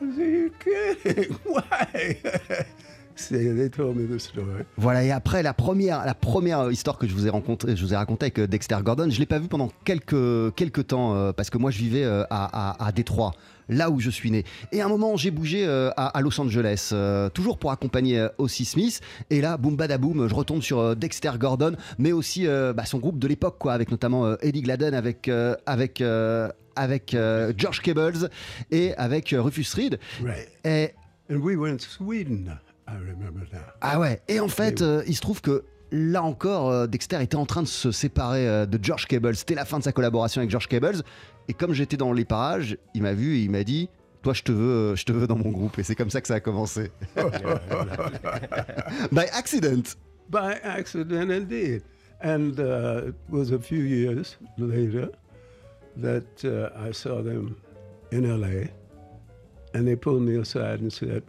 I 0.00 0.10
said, 0.14 0.18
"You're 0.18 0.48
kidding? 0.50 1.32
Why?" 1.44 2.66
Story. 3.16 4.64
Voilà, 4.76 5.04
et 5.04 5.10
après 5.10 5.42
la 5.42 5.54
première, 5.54 6.04
la 6.04 6.14
première 6.14 6.70
histoire 6.70 6.98
que 6.98 7.08
je 7.08 7.14
vous 7.14 7.26
ai 7.26 7.30
je 7.30 7.82
vous 7.82 7.92
ai 7.94 7.96
raconté 7.96 8.26
avec 8.26 8.38
euh, 8.38 8.46
Dexter 8.46 8.76
Gordon, 8.82 9.08
je 9.10 9.18
l'ai 9.18 9.26
pas 9.26 9.38
vu 9.38 9.48
pendant 9.48 9.70
quelques, 9.84 10.54
quelques 10.54 10.86
temps 10.88 11.14
euh, 11.14 11.32
parce 11.32 11.50
que 11.50 11.58
moi 11.58 11.70
je 11.70 11.78
vivais 11.78 12.04
euh, 12.04 12.24
à, 12.30 12.74
à, 12.84 12.86
à 12.86 12.92
Détroit, 12.92 13.32
là 13.68 13.90
où 13.90 14.00
je 14.00 14.10
suis 14.10 14.30
né. 14.30 14.44
Et 14.72 14.80
à 14.80 14.86
un 14.86 14.88
moment 14.88 15.16
j'ai 15.16 15.30
bougé 15.30 15.66
euh, 15.66 15.90
à, 15.96 16.08
à 16.08 16.20
Los 16.20 16.38
Angeles, 16.40 16.90
euh, 16.92 17.28
toujours 17.30 17.58
pour 17.58 17.70
accompagner 17.72 18.18
euh, 18.20 18.28
Ossie 18.38 18.64
Smith. 18.64 19.00
Et 19.30 19.40
là, 19.40 19.56
boum 19.56 19.76
badaboum, 19.76 20.28
je 20.28 20.34
retombe 20.34 20.62
sur 20.62 20.94
Dexter 20.94 21.32
Gordon, 21.38 21.76
mais 21.98 22.12
aussi 22.12 22.46
bah, 22.46 22.84
son 22.84 22.98
groupe 22.98 23.18
de 23.18 23.26
l'époque, 23.28 23.56
quoi, 23.58 23.72
avec 23.72 23.90
notamment 23.90 24.36
Eddie 24.38 24.62
Gladden, 24.62 24.94
avec 24.94 25.30
avec 25.66 26.02
avec 26.76 27.16
George 27.56 27.80
Cables 27.80 28.30
et 28.70 28.94
avec 28.94 29.34
Rufus 29.36 29.66
Reed. 29.74 29.98
Right. 30.22 30.48
Et 30.64 30.92
And 31.28 31.38
we 31.38 31.56
were 31.56 31.72
in 31.72 31.78
Sweden. 31.78 32.56
Ah 33.80 33.98
ouais, 33.98 34.20
et 34.28 34.40
en 34.40 34.48
fait, 34.48 34.82
euh, 34.82 35.02
il 35.06 35.14
se 35.14 35.20
trouve 35.20 35.40
que 35.40 35.64
là 35.90 36.22
encore, 36.22 36.70
euh, 36.70 36.86
Dexter 36.86 37.22
était 37.22 37.36
en 37.36 37.46
train 37.46 37.62
de 37.62 37.68
se 37.68 37.90
séparer 37.90 38.48
euh, 38.48 38.66
de 38.66 38.78
George 38.82 39.06
Cables. 39.06 39.36
C'était 39.36 39.54
la 39.54 39.64
fin 39.64 39.78
de 39.78 39.84
sa 39.84 39.92
collaboration 39.92 40.40
avec 40.40 40.50
George 40.50 40.68
Cables. 40.68 41.02
Et 41.48 41.54
comme 41.54 41.72
j'étais 41.72 41.96
dans 41.96 42.12
les 42.12 42.24
parages, 42.24 42.76
il 42.94 43.02
m'a 43.02 43.12
vu 43.12 43.36
et 43.36 43.42
il 43.42 43.50
m'a 43.50 43.64
dit 43.64 43.88
Toi, 44.22 44.32
je 44.34 44.42
te 44.42 44.52
veux, 44.52 44.96
je 44.96 45.04
te 45.04 45.12
veux 45.12 45.26
dans 45.26 45.36
mon 45.36 45.50
groupe. 45.50 45.78
Et 45.78 45.82
c'est 45.82 45.94
comme 45.94 46.10
ça 46.10 46.20
que 46.20 46.28
ça 46.28 46.34
a 46.34 46.40
commencé. 46.40 46.90
By 49.12 49.26
accident. 49.32 49.96
By 50.28 50.54
accident, 50.62 51.30
indeed. 51.30 51.82
And 52.22 52.58
uh, 52.58 53.08
it 53.08 53.14
was 53.28 53.52
a 53.52 53.58
few 53.58 53.82
years 53.82 54.38
later 54.58 55.10
that 55.96 56.44
uh, 56.44 56.70
I 56.76 56.92
saw 56.92 57.22
them 57.22 57.56
in 58.10 58.24
LA, 58.24 58.68
and 59.74 59.86
they 59.86 59.96
pulled 59.96 60.22
me 60.22 60.36
aside 60.36 60.80
and 60.80 60.90
said, 60.90 61.22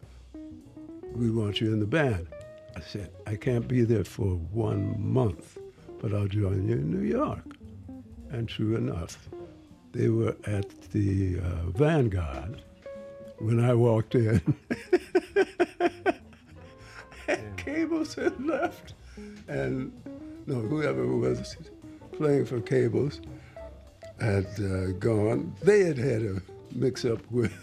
We 1.17 1.31
want 1.31 1.59
you 1.59 1.74
in 1.74 1.79
the 1.79 1.88
band. 1.88 2.27
I 2.75 2.79
said, 2.79 3.09
I 3.25 3.38
can't 3.38 3.67
be 3.67 3.83
there 3.83 4.03
for 4.03 4.36
one 4.36 4.95
month, 5.00 5.57
but 6.00 6.13
I'll 6.13 6.27
join 6.27 6.67
you 6.67 6.75
in 6.75 6.91
New 6.91 7.07
York. 7.07 7.55
And 8.29 8.47
true 8.47 8.75
enough, 8.75 9.27
they 9.93 10.09
were 10.09 10.36
at 10.45 10.69
the 10.91 11.39
uh, 11.39 11.71
Vanguard 11.71 12.62
when 13.39 13.59
I 13.59 13.74
walked 13.74 14.13
in. 14.13 14.41
Cable 17.25 17.55
cables 17.57 18.13
had 18.13 18.39
left, 18.45 18.93
and 19.47 19.91
no, 20.45 20.59
whoever 20.59 21.07
was 21.07 21.57
playing 22.12 22.45
for 22.45 22.62
cables 22.62 23.21
had 24.21 24.45
uh, 24.59 24.91
gone. 25.00 25.55
They 25.63 25.79
had 25.79 25.97
had 25.97 26.21
a 26.21 26.41
mix-up 26.75 27.19
with 27.31 27.53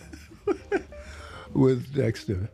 with 1.52 1.94
Dexter, 1.94 2.50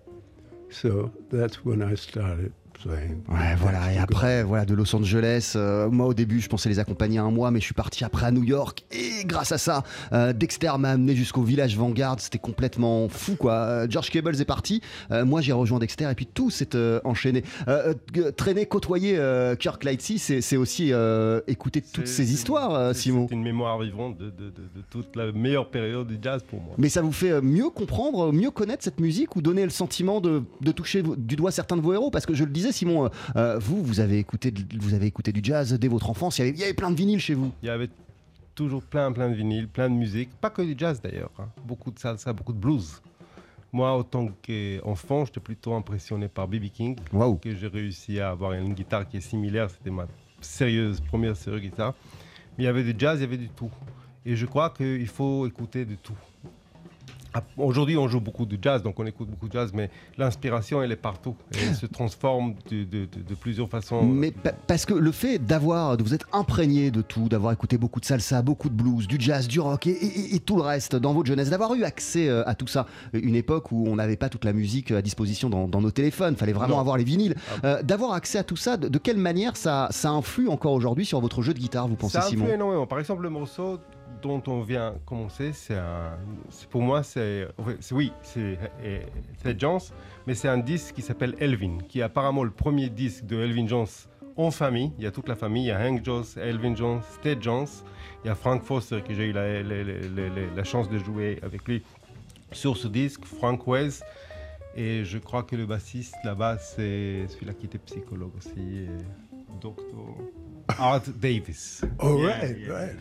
so 0.70 1.12
that's 1.30 1.64
when 1.64 1.82
I 1.82 1.94
started 1.94 2.52
Ouais, 2.86 3.54
voilà. 3.58 3.92
Et 3.92 3.98
après, 3.98 4.42
voilà, 4.42 4.64
de 4.64 4.74
Los 4.74 4.94
Angeles. 4.96 5.52
euh, 5.56 5.90
moi, 5.90 6.06
au 6.06 6.14
début, 6.14 6.40
je 6.40 6.48
pensais 6.48 6.68
les 6.68 6.78
accompagner 6.78 7.18
un 7.18 7.30
mois, 7.30 7.50
mais 7.50 7.60
je 7.60 7.64
suis 7.66 7.74
parti 7.74 8.04
après 8.04 8.26
à 8.26 8.30
New 8.30 8.42
York. 8.44 8.84
Et 8.90 9.24
grâce 9.26 9.52
à 9.52 9.58
ça, 9.58 9.82
euh, 10.12 10.32
Dexter 10.32 10.72
m'a 10.78 10.90
amené 10.92 11.14
jusqu'au 11.14 11.42
village 11.42 11.76
Vanguard. 11.76 12.16
C'était 12.20 12.38
complètement 12.38 13.08
fou, 13.08 13.36
quoi. 13.36 13.52
Euh, 13.52 13.86
George 13.88 14.10
Cables 14.10 14.40
est 14.40 14.44
parti. 14.46 14.80
euh, 15.10 15.24
moi, 15.24 15.40
j'ai 15.42 15.52
rejoint 15.52 15.78
Dexter, 15.78 16.08
et 16.10 16.14
puis 16.14 16.26
tout 16.26 16.50
s'est 16.50 16.68
enchaîné. 17.04 17.44
Traîner, 18.36 18.66
côtoyer 18.66 19.18
Kirk 19.58 19.84
Lightsey, 19.84 20.18
c'est 20.40 20.56
aussi 20.56 20.92
écouter 21.46 21.82
toutes 21.82 22.06
ces 22.06 22.32
histoires, 22.32 22.94
Simon. 22.94 23.26
C'est 23.28 23.34
une 23.34 23.42
mémoire 23.42 23.78
vivante 23.80 24.16
de, 24.18 24.26
de- 24.30 24.30
de- 24.30 24.50
de 24.50 24.82
toute 24.90 25.16
la 25.16 25.32
meilleure 25.32 25.70
période 25.70 26.06
du 26.08 26.18
jazz 26.20 26.42
pour 26.48 26.60
moi. 26.60 26.74
Mais 26.78 26.88
ça 26.88 27.02
vous 27.02 27.12
fait 27.12 27.40
mieux 27.40 27.70
comprendre, 27.70 28.32
mieux 28.32 28.50
connaître 28.50 28.84
cette 28.84 29.00
musique 29.00 29.36
ou 29.36 29.42
donner 29.42 29.64
le 29.64 29.70
sentiment 29.70 30.20
de, 30.20 30.42
toucher 30.74 31.02
du 31.02 31.36
doigt 31.36 31.50
certains 31.50 31.76
de 31.76 31.82
vos 31.82 31.92
héros? 31.92 32.10
Parce 32.10 32.26
que 32.26 32.34
je 32.34 32.44
le 32.44 32.50
disais, 32.50 32.69
Simon, 32.72 33.04
euh, 33.04 33.08
euh, 33.36 33.58
vous, 33.58 33.82
vous 33.82 34.00
avez, 34.00 34.18
écouté, 34.18 34.52
vous 34.78 34.94
avez 34.94 35.06
écouté 35.06 35.32
du 35.32 35.40
jazz 35.42 35.72
dès 35.72 35.88
votre 35.88 36.10
enfance. 36.10 36.38
Il 36.38 36.42
y 36.42 36.48
avait, 36.48 36.56
il 36.56 36.60
y 36.60 36.64
avait 36.64 36.74
plein 36.74 36.90
de 36.90 36.96
vinyles 36.96 37.20
chez 37.20 37.34
vous. 37.34 37.52
Il 37.62 37.66
y 37.66 37.70
avait 37.70 37.90
toujours 38.54 38.82
plein, 38.82 39.10
plein 39.12 39.30
de 39.30 39.34
vinyles, 39.34 39.68
plein 39.68 39.88
de 39.88 39.94
musique, 39.94 40.30
pas 40.40 40.50
que 40.50 40.62
du 40.62 40.74
jazz 40.76 41.00
d'ailleurs, 41.00 41.30
hein. 41.38 41.48
beaucoup 41.64 41.90
de 41.90 41.98
salsa, 41.98 42.32
beaucoup 42.32 42.52
de 42.52 42.58
blues. 42.58 43.00
Moi, 43.72 43.96
autant 43.96 44.28
qu'enfant, 44.44 45.24
j'étais 45.24 45.40
plutôt 45.40 45.74
impressionné 45.74 46.26
par 46.26 46.48
B.B. 46.48 46.70
King, 46.72 46.96
que 47.40 47.54
j'ai 47.54 47.68
réussi 47.68 48.18
à 48.18 48.30
avoir 48.30 48.52
une 48.52 48.74
guitare 48.74 49.08
qui 49.08 49.18
est 49.18 49.20
similaire, 49.20 49.70
c'était 49.70 49.90
ma 49.90 50.08
sérieuse, 50.40 51.00
première 51.00 51.36
sérieuse 51.36 51.62
guitare. 51.62 51.94
Mais 52.58 52.64
il 52.64 52.66
y 52.66 52.68
avait 52.68 52.82
du 52.82 52.94
jazz, 52.98 53.18
il 53.18 53.22
y 53.22 53.24
avait 53.24 53.36
du 53.36 53.48
tout. 53.48 53.70
Et 54.26 54.34
je 54.34 54.44
crois 54.44 54.70
qu'il 54.70 55.06
faut 55.06 55.46
écouter 55.46 55.84
de 55.84 55.94
tout. 55.94 56.16
Ah, 57.32 57.42
Aujourd'hui, 57.56 57.96
on 57.96 58.08
joue 58.08 58.20
beaucoup 58.20 58.44
de 58.46 58.58
jazz, 58.60 58.82
donc 58.82 58.98
on 58.98 59.06
écoute 59.06 59.28
beaucoup 59.30 59.46
de 59.48 59.52
jazz, 59.52 59.70
mais 59.72 59.88
l'inspiration, 60.18 60.82
elle 60.82 60.92
est 60.92 60.96
partout. 60.96 61.36
Et 61.54 61.58
elle 61.68 61.74
se 61.74 61.86
transforme 61.86 62.54
de, 62.70 62.84
de- 62.84 63.04
de- 63.06 63.22
de 63.28 63.34
plusieurs 63.34 63.68
façons. 63.68 64.02
Mais 64.04 64.30
pa- 64.32 64.52
parce 64.66 64.84
que 64.84 64.94
le 64.94 65.12
fait 65.12 65.38
d'avoir, 65.38 65.96
de 65.96 66.02
vous 66.02 66.14
être 66.14 66.26
imprégné 66.32 66.90
de 66.90 67.02
tout, 67.02 67.28
d'avoir 67.28 67.52
écouté 67.52 67.78
beaucoup 67.78 68.00
de 68.00 68.04
salsa, 68.04 68.42
beaucoup 68.42 68.68
de 68.68 68.74
blues, 68.74 69.06
du 69.06 69.16
jazz, 69.18 69.46
du 69.48 69.60
rock 69.60 69.86
et, 69.86 69.90
et- 69.90 70.34
et 70.34 70.40
tout 70.40 70.56
le 70.56 70.62
reste 70.62 70.96
dans 70.96 71.12
votre 71.12 71.26
jeunesse, 71.28 71.50
d'avoir 71.50 71.74
eu 71.74 71.84
accès 71.84 72.28
euh, 72.28 72.42
à 72.48 72.54
tout 72.54 72.66
ça, 72.66 72.86
une 73.12 73.34
époque 73.36 73.70
où 73.72 73.86
on 73.88 73.96
n'avait 73.96 74.16
pas 74.16 74.28
toute 74.28 74.44
la 74.44 74.52
musique 74.52 74.90
à 74.90 75.02
disposition 75.02 75.48
dans, 75.50 75.68
dans 75.68 75.80
nos 75.80 75.90
téléphones, 75.90 76.36
fallait 76.36 76.52
vraiment 76.52 76.74
Non. 76.74 76.80
avoir 76.80 76.96
les 76.96 77.04
vinyles, 77.04 77.34
Ah. 77.62 77.66
Euh, 77.66 77.82
d'avoir 77.82 78.12
accès 78.14 78.38
à 78.38 78.44
tout 78.44 78.56
ça, 78.56 78.76
de, 78.76 78.98
quelle 78.98 79.18
manière 79.18 79.56
ça, 79.56 79.88
ça 79.90 80.10
influe 80.10 80.48
encore 80.48 80.72
aujourd'hui 80.72 81.04
sur 81.04 81.20
votre 81.20 81.42
jeu 81.42 81.54
de 81.54 81.58
guitare, 81.58 81.86
vous 81.88 81.96
pensez 81.96 82.14
Ça 82.18 82.22
Simon? 82.22 82.44
influe 82.44 82.54
énormément. 82.54 82.86
Par 82.86 82.98
exemple, 82.98 83.22
le 83.22 83.30
morceau 83.30 83.78
dont 84.20 84.42
on 84.46 84.60
vient 84.60 84.94
commencer, 85.04 85.52
c'est 85.52 85.78
pour 86.68 86.82
moi, 86.82 87.02
c'est, 87.02 87.48
oui, 87.90 88.12
c'est 88.22 88.58
Ted 89.42 89.58
Jones, 89.58 89.80
mais 90.26 90.34
c'est 90.34 90.48
un 90.48 90.58
disque 90.58 90.94
qui 90.94 91.02
s'appelle 91.02 91.34
Elvin, 91.38 91.78
qui 91.88 92.00
est 92.00 92.02
apparemment 92.02 92.44
le 92.44 92.50
premier 92.50 92.88
disque 92.88 93.26
de 93.26 93.36
Elvin 93.40 93.66
Jones 93.66 93.86
en 94.36 94.50
famille. 94.50 94.92
Il 94.98 95.04
y 95.04 95.06
a 95.06 95.10
toute 95.10 95.28
la 95.28 95.36
famille, 95.36 95.64
il 95.64 95.68
y 95.68 95.70
a 95.70 95.80
Hank 95.80 96.04
Jones, 96.04 96.24
Elvin 96.36 96.74
Jones, 96.74 97.00
Ted 97.22 97.42
Jones, 97.42 97.68
il 98.24 98.28
y 98.28 98.30
a 98.30 98.34
Frank 98.34 98.62
Foster 98.62 99.02
que 99.02 99.14
j'ai 99.14 99.26
eu 99.26 99.32
la, 99.32 100.64
chance 100.64 100.88
de 100.88 100.98
jouer 100.98 101.38
avec 101.42 101.66
lui 101.66 101.82
sur 102.52 102.76
ce 102.76 102.88
disque, 102.88 103.24
Frank 103.24 103.66
West. 103.66 104.04
Et 104.76 105.04
je 105.04 105.18
crois 105.18 105.42
que 105.42 105.56
le 105.56 105.66
bassiste 105.66 106.14
là-bas, 106.24 106.58
c'est 106.58 107.26
celui-là 107.28 107.54
qui 107.54 107.66
était 107.66 107.78
psychologue 107.78 108.30
aussi, 108.36 108.54
et 108.60 108.88
Dr. 109.60 109.74
Art 110.78 111.02
Davis. 111.20 111.82
Oh, 111.98 112.18
Yeah, 112.18 112.26
right, 112.26 112.58
yeah, 112.58 112.72
right, 112.72 112.96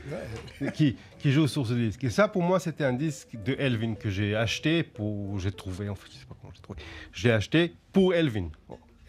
right. 0.62 0.73
qui, 0.73 0.95
qui 1.19 1.32
joue 1.32 1.47
sur 1.47 1.65
ce 1.67 1.73
disque. 1.73 2.03
Et 2.03 2.10
ça, 2.10 2.27
pour 2.27 2.41
moi, 2.43 2.60
c'était 2.60 2.84
un 2.84 2.93
disque 2.93 3.38
de 3.45 3.55
Elvin 3.60 3.95
que 3.95 4.10
j'ai 4.10 4.36
acheté 4.36 4.84
pour. 4.84 5.39
J'ai 5.39 5.51
trouvé, 5.51 5.89
en 5.89 5.95
fait, 5.95 6.08
je 6.12 6.17
sais 6.17 6.25
pas 6.25 6.36
comment 6.41 6.53
j'ai 6.55 6.62
trouvé. 6.62 6.79
J'ai 7.13 7.32
acheté 7.32 7.73
pour 7.93 8.13
Elvin. 8.13 8.49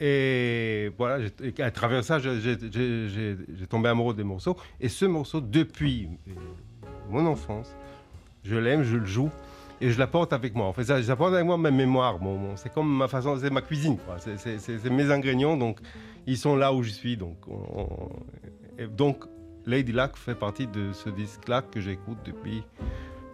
Et 0.03 0.91
voilà, 0.97 1.27
à 1.59 1.71
travers 1.71 2.03
ça, 2.05 2.19
j'ai 2.19 2.57
tombé 3.69 3.89
amoureux 3.91 4.15
des 4.15 4.25
morceaux. 4.25 4.57
Et 4.81 4.89
ce 4.89 5.05
morceau, 5.05 5.41
depuis 5.43 6.09
euh, 6.29 6.33
mon 7.11 7.27
enfance, 7.27 7.75
je 8.45 8.57
l'aime, 8.57 8.83
je 8.83 8.97
le 8.97 9.05
joue. 9.07 9.31
Et 9.81 9.91
je 9.91 9.99
l'apporte 9.99 10.33
avec 10.33 10.55
moi. 10.55 10.67
En 10.67 10.73
fait, 10.73 10.85
ça, 10.85 11.01
j'apporte 11.01 11.33
avec 11.35 11.47
moi 11.47 11.57
ma 11.57 11.71
mémoire. 11.71 12.21
Mon, 12.21 12.37
mon- 12.37 12.57
c'est 12.57 12.73
comme 12.73 12.89
ma 12.95 13.09
façon, 13.09 13.37
c'est 13.41 13.51
ma 13.51 13.63
cuisine. 13.63 13.97
C'est, 14.37 14.91
mes 14.91 15.11
ingrédients, 15.11 15.57
donc 15.57 15.79
ils 16.27 16.37
sont 16.37 16.55
là 16.57 16.73
où 16.73 16.83
je 16.83 16.91
suis. 16.91 17.17
Donc, 17.17 17.37
donc 18.97 19.25
Lady 19.67 19.93
Luck 19.93 20.17
fait 20.17 20.35
partie 20.35 20.67
de 20.67 20.93
ce 20.93 21.09
disque-là 21.11 21.63
que 21.63 21.81
j'écoute 21.81 22.19
depuis 22.25 22.63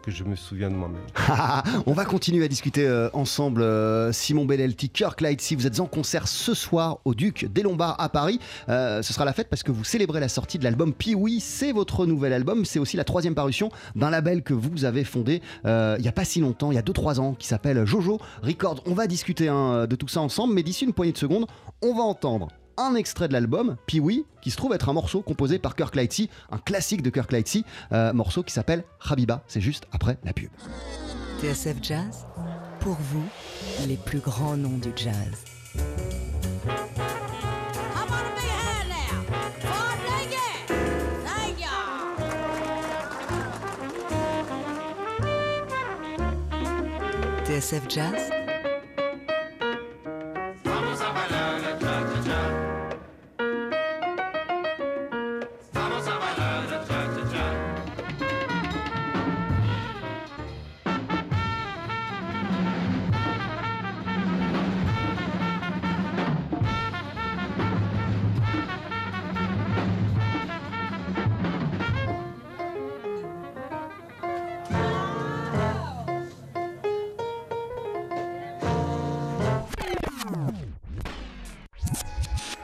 que 0.06 0.12
je 0.12 0.22
me 0.22 0.36
souviens 0.36 0.70
de 0.70 0.76
moi-même. 0.76 1.02
On 1.86 1.92
va 1.92 2.04
continuer 2.04 2.44
à 2.44 2.48
discuter 2.48 2.86
euh, 2.86 3.10
ensemble. 3.12 3.60
euh, 3.60 4.12
Simon 4.12 4.44
Benelti, 4.44 4.88
Kirk 4.88 5.20
Lightsey, 5.20 5.56
vous 5.56 5.66
êtes 5.66 5.80
en 5.80 5.86
concert 5.86 6.28
ce 6.28 6.54
soir 6.54 7.00
au 7.04 7.12
Duc 7.12 7.46
des 7.52 7.62
Lombards 7.62 7.96
à 8.00 8.08
Paris. 8.08 8.38
Euh, 8.68 9.02
ce 9.02 9.12
sera 9.12 9.24
la 9.24 9.32
fête 9.32 9.48
parce 9.48 9.64
que 9.64 9.72
vous 9.72 9.82
célébrez 9.82 10.20
la 10.20 10.28
sortie 10.28 10.60
de 10.60 10.64
l'album 10.64 10.94
Pee-Wee. 10.94 11.40
C'est 11.40 11.72
votre 11.72 12.06
nouvel 12.06 12.32
album. 12.32 12.64
C'est 12.64 12.78
aussi 12.78 12.96
la 12.96 13.02
troisième 13.02 13.34
parution 13.34 13.70
d'un 13.96 14.10
label 14.10 14.44
que 14.44 14.54
vous 14.54 14.84
avez 14.84 15.02
fondé 15.02 15.42
il 15.64 16.02
n'y 16.02 16.08
a 16.08 16.12
pas 16.12 16.24
si 16.24 16.40
longtemps, 16.40 16.70
il 16.70 16.76
y 16.76 16.78
a 16.78 16.82
2-3 16.82 17.18
ans, 17.18 17.34
qui 17.34 17.48
s'appelle 17.48 17.84
Jojo 17.84 18.20
Records. 18.42 18.82
On 18.86 18.94
va 18.94 19.08
discuter 19.08 19.48
hein, 19.48 19.86
de 19.88 19.96
tout 19.96 20.08
ça 20.08 20.20
ensemble, 20.20 20.54
mais 20.54 20.62
d'ici 20.62 20.84
une 20.84 20.92
poignée 20.92 21.12
de 21.12 21.18
secondes, 21.18 21.46
on 21.82 21.94
va 21.94 22.02
entendre 22.02 22.48
un 22.76 22.94
extrait 22.94 23.28
de 23.28 23.32
l'album, 23.32 23.76
Pee-Wee, 23.86 24.24
qui 24.42 24.50
se 24.50 24.56
trouve 24.56 24.72
être 24.72 24.88
un 24.88 24.92
morceau 24.92 25.22
composé 25.22 25.58
par 25.58 25.76
Kirk 25.76 25.94
Lightsey, 25.94 26.28
un 26.50 26.58
classique 26.58 27.02
de 27.02 27.10
Kirk 27.10 27.32
Lightsey, 27.32 27.64
euh, 27.92 28.12
morceau 28.12 28.42
qui 28.42 28.52
s'appelle 28.52 28.84
Habiba. 29.08 29.42
C'est 29.46 29.60
juste 29.60 29.86
après 29.92 30.18
la 30.24 30.32
pub. 30.32 30.50
TSF 31.40 31.76
Jazz, 31.82 32.26
pour 32.80 32.96
vous, 32.98 33.24
les 33.86 33.96
plus 33.96 34.20
grands 34.20 34.56
noms 34.56 34.78
du 34.78 34.90
jazz. 34.96 35.44
TSF 47.46 47.88
Jazz, 47.88 48.30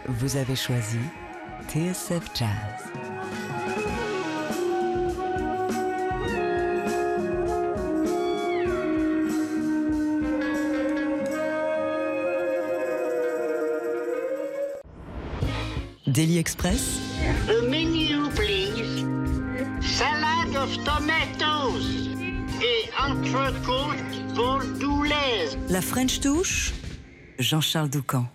vous 0.09 0.37
avez 0.37 0.57
choisi 0.57 0.99
TSF 1.69 2.25
Jazz. 2.35 2.93
Daily 16.07 16.39
Express, 16.39 16.99
A 17.49 17.63
menu, 17.69 18.29
please. 18.35 19.05
Salad 19.81 20.55
of 20.57 20.71
tomatoes 20.85 22.09
et 22.61 22.91
entrecôte 23.01 24.35
bordelaise. 24.35 25.57
la 25.69 25.81
French 25.81 26.21
Touche, 26.21 26.73
Jean-Charles 27.39 27.89
Doucan. 27.91 28.27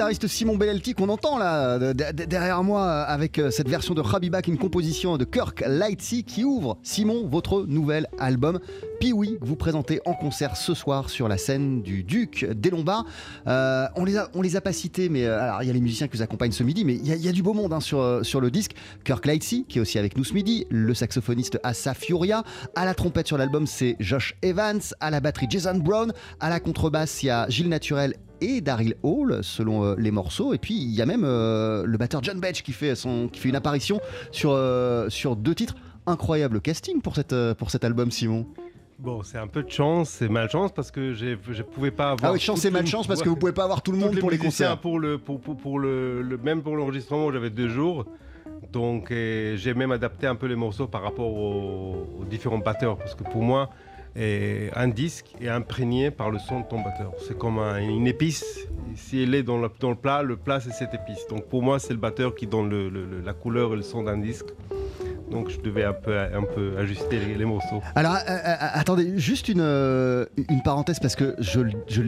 Guitariste 0.00 0.28
Simon 0.28 0.56
Bellelti 0.56 0.94
qu'on 0.94 1.10
entend 1.10 1.36
là 1.36 1.78
de- 1.78 1.92
de- 1.92 2.24
derrière 2.24 2.62
moi 2.64 3.02
avec 3.02 3.38
euh, 3.38 3.50
cette 3.50 3.68
version 3.68 3.92
de 3.92 4.00
est 4.00 4.48
une 4.48 4.56
composition 4.56 5.18
de 5.18 5.26
Kirk 5.26 5.62
Lightsey 5.66 6.22
qui 6.22 6.42
ouvre 6.42 6.78
Simon 6.82 7.26
votre 7.28 7.66
nouvel 7.66 8.06
album 8.18 8.60
Pee-Wee 8.98 9.36
que 9.38 9.44
vous 9.44 9.56
présentez 9.56 10.00
en 10.06 10.14
concert 10.14 10.56
ce 10.56 10.72
soir 10.72 11.10
sur 11.10 11.28
la 11.28 11.36
scène 11.36 11.82
du 11.82 12.02
Duc 12.02 12.46
des 12.50 12.70
Lombards. 12.70 13.04
Euh, 13.46 13.84
on 13.94 14.06
les 14.06 14.16
a 14.16 14.30
on 14.32 14.40
les 14.40 14.56
a 14.56 14.62
pas 14.62 14.72
cités 14.72 15.10
mais 15.10 15.26
euh, 15.26 15.38
alors 15.38 15.62
il 15.62 15.66
y 15.66 15.70
a 15.70 15.74
les 15.74 15.82
musiciens 15.82 16.08
qui 16.08 16.16
vous 16.16 16.22
accompagnent 16.22 16.50
ce 16.52 16.62
midi 16.62 16.86
mais 16.86 16.94
il 16.94 17.06
y, 17.06 17.28
a- 17.28 17.32
du 17.32 17.42
beau 17.42 17.52
monde 17.52 17.74
hein, 17.74 17.80
sur 17.80 18.00
euh, 18.00 18.22
sur 18.22 18.40
le 18.40 18.50
disque. 18.50 18.72
Kirk 19.04 19.26
Lightsey 19.26 19.64
qui 19.68 19.76
est 19.76 19.80
aussi 19.82 19.98
avec 19.98 20.16
nous 20.16 20.24
ce 20.24 20.32
midi, 20.32 20.66
le 20.70 20.94
saxophoniste 20.94 21.60
Assa 21.62 21.92
Furia, 21.92 22.42
à 22.74 22.86
la 22.86 22.94
trompette 22.94 23.26
sur 23.26 23.36
l'album 23.36 23.66
c'est 23.66 23.96
Josh 24.00 24.34
Evans, 24.40 24.80
à 25.00 25.10
la 25.10 25.20
batterie 25.20 25.46
Jason 25.50 25.76
Brown, 25.76 26.10
à 26.40 26.48
la 26.48 26.58
contrebasse 26.58 27.22
il 27.22 27.26
y 27.26 27.30
a 27.30 27.46
Gilles 27.50 27.68
Naturel 27.68 28.14
et 28.40 28.60
Daryl 28.60 28.94
Hall 29.02 29.40
selon 29.42 29.84
euh, 29.84 29.94
les 29.98 30.10
morceaux 30.10 30.52
et 30.54 30.58
puis 30.58 30.74
il 30.74 30.90
y 30.94 31.02
a 31.02 31.06
même 31.06 31.24
euh, 31.24 31.84
le 31.86 31.98
batteur 31.98 32.22
John 32.22 32.40
Betch 32.40 32.62
qui 32.62 32.72
fait 32.72 32.94
son 32.94 33.28
qui 33.28 33.40
fait 33.40 33.48
une 33.48 33.56
apparition 33.56 34.00
sur 34.32 34.50
euh, 34.52 35.08
sur 35.10 35.36
deux 35.36 35.54
titres 35.54 35.74
incroyable 36.06 36.60
casting 36.60 37.00
pour 37.00 37.14
cette 37.14 37.34
pour 37.58 37.70
cet 37.70 37.84
album 37.84 38.10
Simon? 38.10 38.46
Bon, 38.98 39.22
c'est 39.22 39.38
un 39.38 39.46
peu 39.46 39.62
de 39.62 39.70
chance, 39.70 40.10
c'est 40.10 40.28
malchance 40.28 40.72
parce 40.72 40.90
que 40.90 41.14
je 41.14 41.62
pouvais 41.62 41.90
pas 41.90 42.10
avoir. 42.10 42.32
ah 42.32 42.34
oui 42.34 42.40
chance 42.40 42.64
et 42.66 42.70
malchance 42.70 43.06
parce 43.06 43.22
que 43.22 43.30
vous 43.30 43.36
pouvez 43.36 43.52
pas 43.52 43.64
avoir 43.64 43.80
tout 43.80 43.92
le 43.92 43.98
monde 43.98 44.18
pour 44.18 44.30
les 44.30 44.36
concerts 44.36 44.78
Pour 44.78 44.98
le, 44.98 45.16
pour, 45.16 45.40
pour, 45.40 45.56
pour 45.56 45.78
le, 45.78 46.20
le- 46.20 46.36
même 46.36 46.60
pour 46.62 46.76
l'enregistrement, 46.76 47.32
j'avais 47.32 47.48
deux 47.48 47.68
jours. 47.68 48.04
Donc 48.72 49.08
j'ai 49.10 49.72
même 49.74 49.90
adapté 49.92 50.26
un 50.26 50.34
peu 50.34 50.46
les 50.46 50.54
morceaux 50.54 50.86
par 50.86 51.02
rapport 51.02 51.32
aux, 51.32 52.06
aux 52.20 52.24
différents 52.28 52.58
batteurs. 52.58 52.98
Parce 52.98 53.14
que 53.14 53.24
pour 53.24 53.42
moi, 53.42 53.70
euh, 54.16 54.68
un 54.74 54.88
disque 54.88 55.26
est 55.40 55.48
imprégné 55.48 56.10
par 56.10 56.30
le 56.30 56.38
son 56.38 56.60
de 56.60 56.64
ton 56.66 56.80
batteur. 56.80 57.12
C'est 57.26 57.36
comme 57.38 57.58
un- 57.58 57.78
une 57.78 58.06
épice. 58.06 58.44
Si 58.96 59.22
elle 59.22 59.34
est 59.34 59.42
dans 59.42 59.58
le, 59.58 59.68
le 59.82 59.94
plat, 59.94 60.22
le 60.22 60.36
plat 60.36 60.58
c'est 60.60 60.72
cette 60.72 60.94
épice. 60.94 61.26
Donc 61.28 61.46
pour 61.48 61.62
moi, 61.62 61.78
c'est 61.78 61.92
le 61.92 61.98
batteur 62.00 62.34
qui 62.34 62.46
donne 62.46 62.70
la 63.24 63.32
couleur 63.32 63.72
et 63.72 63.76
le 63.76 63.82
son 63.82 64.02
d'un 64.02 64.18
disque. 64.18 64.46
Donc 65.30 65.48
je 65.48 65.60
devais 65.60 65.84
un 65.84 65.92
peu, 65.92 66.18
un 66.18 66.42
peu 66.42 66.76
ajuster 66.76 67.20
les, 67.38 67.44
morceaux. 67.44 67.80
Alors, 67.94 68.16
euh, 68.16 68.18
euh, 68.28 68.54
attendez, 68.58 69.16
juste 69.16 69.48
une, 69.48 69.60
euh, 69.60 70.26
une 70.48 70.60
parenthèse, 70.62 70.98
parce 70.98 71.14
que 71.14 71.36
je, 71.38 71.60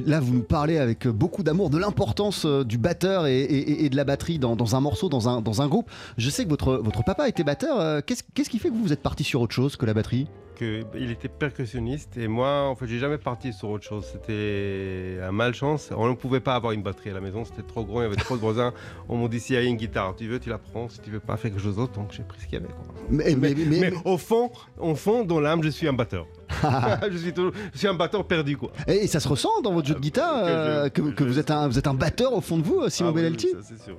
là, 0.04 0.18
vous 0.18 0.34
nous 0.34 0.42
parlez 0.42 0.78
avec 0.78 1.06
beaucoup 1.06 1.44
d'amour 1.44 1.70
de 1.70 1.78
l'importance 1.78 2.44
euh, 2.46 2.64
du 2.64 2.78
batteur 2.78 3.28
et, 3.28 3.42
et- 3.42 3.84
et 3.84 3.90
de 3.90 3.96
la 3.96 4.02
batterie 4.02 4.40
dans, 4.40 4.74
un 4.74 4.80
morceau, 4.80 5.08
dans 5.08 5.28
un, 5.28 5.68
groupe. 5.68 5.88
Je 6.18 6.30
sais 6.30 6.44
que 6.44 6.48
votre, 6.50 6.82
papa 7.04 7.28
était 7.28 7.44
batteur. 7.44 7.78
euh, 7.80 8.00
Qu'est-ce 8.04 8.24
qu'est-ce 8.34 8.50
qui 8.50 8.58
fait 8.58 8.70
que 8.70 8.74
vous 8.74 8.82
vous 8.82 8.92
êtes 8.92 9.02
parti 9.02 9.22
sur 9.22 9.40
autre 9.40 9.54
chose 9.54 9.76
que 9.76 9.86
la 9.86 9.94
batterie? 9.94 10.26
Que 10.54 10.82
il 10.94 11.10
était 11.10 11.28
percussionniste 11.28 12.16
et 12.16 12.28
moi 12.28 12.62
en 12.68 12.74
fait 12.74 12.86
j'ai 12.86 12.98
jamais 12.98 13.18
parti 13.18 13.52
sur 13.52 13.68
autre 13.70 13.84
chose. 13.84 14.04
C'était 14.12 15.18
un 15.22 15.32
malchance. 15.32 15.90
On 15.96 16.08
ne 16.08 16.14
pouvait 16.14 16.40
pas 16.40 16.54
avoir 16.54 16.72
une 16.72 16.82
batterie 16.82 17.10
à 17.10 17.14
la 17.14 17.20
maison. 17.20 17.44
C'était 17.44 17.62
trop 17.62 17.84
gros 17.84 18.00
il 18.00 18.04
y 18.04 18.06
avait 18.06 18.16
trop 18.16 18.36
de 18.36 18.40
voisins. 18.40 18.72
On 19.08 19.16
m'a 19.16 19.28
dit 19.28 19.40
s'il 19.40 19.54
y 19.56 19.58
a 19.58 19.62
une 19.62 19.76
guitare 19.76 20.14
tu 20.16 20.26
veux 20.28 20.38
tu 20.38 20.48
la 20.50 20.58
prends. 20.58 20.88
Si 20.88 21.00
tu 21.00 21.10
veux 21.10 21.20
pas 21.20 21.36
faire 21.36 21.50
quelque 21.50 21.62
chose 21.62 21.76
d'autre. 21.76 21.92
Donc 21.94 22.12
j'ai 22.12 22.22
pris 22.22 22.40
ce 22.40 22.44
qu'il 22.46 22.54
y 22.54 22.62
avait 22.62 22.72
quoi. 22.72 22.84
mais, 23.08 23.34
mais, 23.36 23.54
mais- 23.54 23.64
mais- 23.66 23.80
mais 23.90 23.92
au 24.04 24.18
fond 24.18 24.50
au 24.78 24.94
fond 24.94 25.24
dans 25.24 25.40
l'âme 25.40 25.62
je 25.62 25.68
suis 25.70 25.88
un 25.88 25.92
batteur. 25.92 26.26
Je, 27.10 27.16
suis 27.16 27.32
toujours- 27.32 27.52
je 27.72 27.78
suis 27.78 27.88
un 27.88 27.94
batteur 27.94 28.24
perdu 28.26 28.56
quoi. 28.56 28.70
Et 28.86 29.06
ça 29.06 29.20
se 29.20 29.26
ressent 29.28 29.62
dans 29.62 29.72
votre 29.72 29.88
jeu 29.88 29.94
de 29.94 30.00
guitare 30.00 30.42
que 30.44 30.48
je- 30.48 30.52
euh, 30.52 31.12
que, 31.12 31.24
vous, 31.24 31.38
êtes 31.38 31.50
un, 31.50 31.66
vous 31.66 31.78
êtes 31.78 31.86
un 31.86 31.94
batteur 31.94 32.32
au 32.34 32.40
fond 32.40 32.58
de 32.58 32.62
vous, 32.62 32.88
Simon 32.90 33.08
Ah 33.10 33.12
oui, 33.14 33.22
Bellelti 33.22 33.48
oui, 33.54 33.62
ça, 33.62 33.68
c'est 33.76 33.82
sûr. 33.82 33.96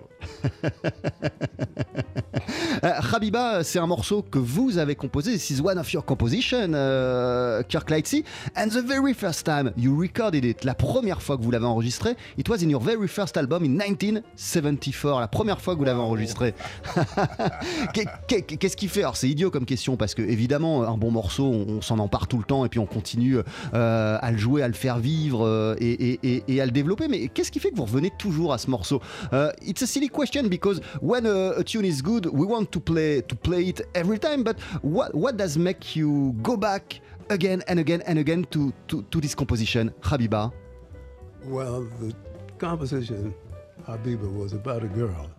Euh, 2.84 2.92
Habiba, 3.14 3.64
c'est 3.64 3.80
un 3.80 3.88
morceau 3.88 4.22
que 4.24 4.40
vous 4.40 4.78
avez 4.78 4.96
composé. 4.96 5.34
This 5.34 5.50
is 5.52 5.62
one 5.62 5.78
of 5.78 5.92
your 5.94 6.04
compositions, 6.04 6.72
euh, 6.74 7.62
Kirk 7.70 7.90
Lightsey. 7.90 8.24
And 8.56 8.68
the 8.70 8.84
very 8.86 9.14
first 9.14 9.46
time 9.46 9.72
you 9.78 9.96
recorded 10.00 10.44
it, 10.44 10.64
la 10.64 10.74
première 10.74 11.22
fois 11.22 11.38
que 11.38 11.44
vous 11.44 11.52
l'avez 11.52 11.66
enregistré, 11.66 12.16
it 12.38 12.50
was 12.50 12.58
in 12.64 12.70
your 12.70 12.82
very 12.82 13.08
first 13.08 13.38
album 13.38 13.64
in 13.64 13.70
1974. 13.70 15.20
La 15.22 15.28
première 15.28 15.62
fois 15.62 15.74
que 15.76 15.80
vous 15.80 15.86
l'avez 15.86 16.00
enregistré. 16.00 16.54
Qu'est- 17.94 18.06
qu'est- 18.28 18.42
Qu'est-ce 18.58 18.78
qui 18.78 18.88
fait? 18.88 19.02
Alors 19.02 19.18
c'est 19.18 19.30
idiot 19.30 19.52
comme 19.52 19.66
question 19.66 19.96
parce 19.98 20.14
que 20.16 20.22
évidemment 20.22 20.84
un 20.88 20.98
bon 20.98 21.12
morceau, 21.12 21.46
on, 21.46 21.66
on 21.78 21.82
s'en 21.82 22.00
empare 22.00 22.28
tout 22.28 22.38
le 22.38 22.44
temps 22.44 22.66
et 22.66 22.70
puis 22.70 22.80
on 22.80 22.86
continue 22.86 23.38
euh, 23.74 24.18
à 24.22 24.32
le 24.32 24.38
jouer, 24.38 24.62
à 24.64 24.68
le 24.68 24.74
faire 24.74 25.00
vivre 25.00 25.46
euh, 25.46 25.76
et, 25.80 25.92
et- 25.92 26.20
et- 26.24 26.44
et 26.48 26.62
à 26.62 26.66
le 26.66 26.72
développer. 26.72 27.08
Mais 27.08 27.28
qu'est-ce 27.28 27.52
qui 27.52 27.60
fait 27.60 27.72
que 27.72 27.76
vous 27.76 27.86
revenez 27.86 28.12
toujours 28.18 28.54
à 28.54 28.58
ce 28.58 28.70
morceau? 28.70 29.02
Uh, 29.32 29.48
It's 29.66 29.82
a 29.82 29.88
silly 29.88 30.10
question 30.10 30.44
because 30.50 30.82
when 31.02 31.26
a, 31.26 31.52
a 31.60 31.64
tune 31.64 31.86
is 31.86 32.02
good, 32.02 32.23
we 32.26 32.46
want 32.46 32.72
to 32.72 32.80
play 32.80 33.22
to 33.22 33.36
play 33.36 33.70
it 33.70 33.82
every 33.96 34.20
time. 34.20 34.44
But 34.44 34.60
what 34.82 35.14
what 35.16 35.38
does 35.38 35.58
make 35.58 35.96
you 35.96 36.36
go 36.42 36.58
back 36.58 37.00
again 37.30 37.64
and 37.68 37.80
again 37.80 38.02
and 38.06 38.20
again 38.20 38.46
to 38.52 38.74
to, 38.88 39.04
to 39.04 39.22
this 39.22 39.36
composition, 39.36 39.92
Habiba? 40.02 40.52
Well, 41.46 41.84
the 42.00 42.14
composition, 42.58 43.34
Habiba, 43.88 44.32
was 44.32 44.54
about 44.54 44.84
a 44.84 44.88
girl. 44.88 45.30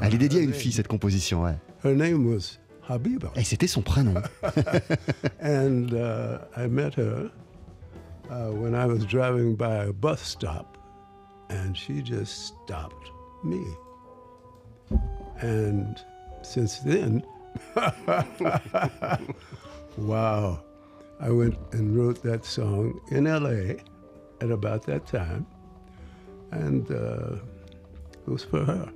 Elle 0.00 0.14
est 0.14 0.18
dédiée 0.18 0.40
à 0.40 0.44
une 0.44 0.52
fille, 0.52 0.72
cette 0.72 0.88
composition, 0.88 1.42
ouais. 1.42 1.56
Her 1.84 1.94
name 1.94 2.26
was 2.26 2.58
Habiba. 2.88 3.32
Et 3.36 3.44
c'était 3.44 3.66
son 3.66 3.82
prénom. 3.82 4.14
and 5.40 5.92
uh, 5.92 6.38
I 6.56 6.68
met 6.68 6.94
her 6.94 7.30
uh, 8.30 8.50
when 8.52 8.74
I 8.74 8.86
was 8.86 9.04
driving 9.04 9.56
by 9.56 9.86
a 9.86 9.92
bus 9.92 10.20
stop, 10.20 10.78
and 11.50 11.76
she 11.76 12.02
just 12.02 12.46
stopped 12.46 13.10
me. 13.44 13.60
And 15.42 15.94
since 16.42 16.80
then, 16.84 17.22
wow, 19.98 20.58
I 21.20 21.30
went 21.30 21.56
and 21.72 21.96
wrote 21.96 22.22
that 22.22 22.44
song 22.44 22.94
in 23.10 23.24
LA 23.24 23.76
at 24.40 24.50
about 24.50 24.86
that 24.86 25.04
time, 25.06 25.44
and 26.52 26.88
uh, 26.90 27.36
it 28.26 28.28
was 28.30 28.44
for 28.44 28.64
her. 28.64 28.86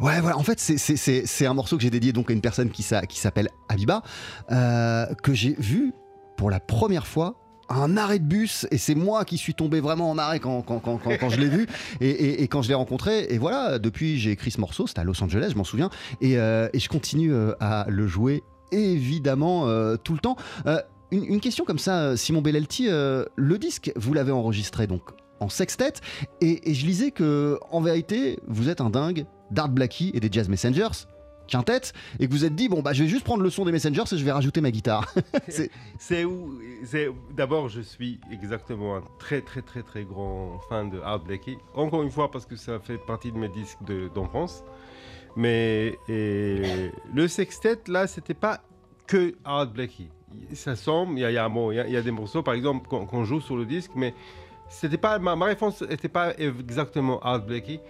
Ouais, 0.00 0.20
voilà. 0.20 0.38
En 0.38 0.42
fait, 0.42 0.58
c'est- 0.58 1.46
un 1.46 1.54
morceau 1.54 1.76
que 1.76 1.82
j'ai 1.82 1.90
dédié 1.90 2.12
donc 2.12 2.30
à 2.30 2.32
une 2.32 2.40
personne 2.40 2.70
qui, 2.70 2.82
s'a- 2.82 3.06
qui 3.06 3.20
s'appelle 3.20 3.48
Habiba, 3.68 4.02
euh, 4.50 5.06
que 5.22 5.34
j'ai 5.34 5.54
vu 5.58 5.92
pour 6.36 6.50
la 6.50 6.60
première 6.60 7.06
fois 7.06 7.36
un 7.68 7.96
arrêt 7.96 8.18
de 8.18 8.24
bus. 8.24 8.66
Et 8.70 8.78
c'est 8.78 8.94
moi 8.94 9.24
qui 9.24 9.38
suis 9.38 9.54
tombé 9.54 9.80
vraiment 9.80 10.10
en 10.10 10.18
arrêt 10.18 10.40
quand, 10.40 10.62
quand, 10.62 10.80
quand, 10.80 11.28
je 11.28 11.40
l'ai 11.40 11.48
vu 11.48 11.66
et, 12.00 12.42
et- 12.42 12.48
quand 12.48 12.62
je 12.62 12.68
l'ai 12.68 12.74
rencontré. 12.74 13.26
Et 13.30 13.38
voilà, 13.38 13.78
depuis, 13.78 14.18
j'ai 14.18 14.30
écrit 14.30 14.50
ce 14.50 14.60
morceau. 14.60 14.86
C'était 14.86 15.00
à 15.00 15.04
Los 15.04 15.22
Angeles, 15.22 15.50
je 15.52 15.56
m'en 15.56 15.64
souviens. 15.64 15.90
Et, 16.20 16.38
euh, 16.38 16.68
et 16.72 16.78
je 16.78 16.88
continue 16.88 17.32
euh, 17.32 17.52
à 17.60 17.86
le 17.88 18.06
jouer 18.06 18.42
évidemment 18.72 19.68
euh, 19.68 19.96
tout 19.96 20.14
le 20.14 20.18
temps. 20.18 20.36
Une, 21.12 21.40
question 21.40 21.66
comme 21.66 21.78
ça, 21.78 22.16
Simon 22.16 22.40
Bellelti, 22.40 22.86
euh, 22.88 23.26
le 23.36 23.58
disque, 23.58 23.92
vous 23.96 24.14
l'avez 24.14 24.32
enregistré 24.32 24.86
donc 24.86 25.02
en 25.40 25.50
sextet, 25.50 25.92
et, 26.40 26.70
et 26.70 26.74
je 26.74 26.86
lisais 26.86 27.10
que 27.10 27.58
en 27.70 27.82
vérité, 27.82 28.38
vous 28.46 28.70
êtes 28.70 28.80
un 28.80 28.88
dingue 28.88 29.26
d'Art 29.50 29.68
Blackie 29.68 30.10
et 30.14 30.20
des 30.20 30.28
Jazz 30.32 30.48
Messengers, 30.48 31.06
quintet, 31.48 31.92
et 32.20 32.26
que 32.26 32.32
vous 32.32 32.44
êtes 32.44 32.54
dit 32.54 32.68
bon 32.68 32.82
bah 32.82 32.92
je 32.92 33.02
vais 33.02 33.08
juste 33.08 33.24
prendre 33.24 33.42
le 33.42 33.50
son 33.50 33.64
des 33.64 33.72
Messengers 33.72 34.02
et 34.12 34.16
je 34.16 34.24
vais 34.24 34.32
rajouter 34.32 34.60
ma 34.60 34.70
guitare. 34.70 35.12
C'est- 35.98 36.24
où 36.24 36.58
D'abord, 37.34 37.68
je 37.68 37.80
suis 37.80 38.20
exactement 38.30 38.96
un 38.96 39.02
très 39.18 39.40
très 39.40 39.62
très 39.62 39.82
très 39.82 40.04
grand 40.04 40.60
fan 40.68 40.90
de 40.90 41.00
Art 41.00 41.20
Blakey. 41.20 41.56
Encore 41.74 42.02
une 42.02 42.10
fois, 42.10 42.30
parce 42.30 42.46
que 42.46 42.56
ça 42.56 42.78
fait 42.80 42.98
partie 42.98 43.32
de 43.32 43.38
mes 43.38 43.48
disques 43.48 43.82
de- 43.86 44.08
d'enfance. 44.14 44.64
Mais 45.36 45.98
et 46.08 46.90
le 47.14 47.28
sextet, 47.28 47.78
là, 47.88 48.06
c'était 48.06 48.34
pas 48.34 48.60
que 49.06 49.34
Art 49.44 49.68
Blakey. 49.68 50.08
Ça 50.54 50.76
semble, 50.76 51.18
il 51.18 51.28
y 51.28 51.32
y 51.32 51.38
a- 51.38 52.02
des 52.02 52.10
morceaux, 52.10 52.42
par 52.42 52.54
exemple, 52.54 52.88
qu'on 52.88 53.24
joue 53.24 53.40
sur 53.40 53.56
le 53.56 53.64
disque, 53.66 53.92
mais 53.94 54.14
c'était 54.68 54.96
pas 54.98 55.18
ma, 55.18 55.36
ma 55.36 55.48
n'était 55.52 56.08
pas 56.08 56.34
exactement 56.38 57.20
Art 57.20 57.44
Blakey. 57.44 57.80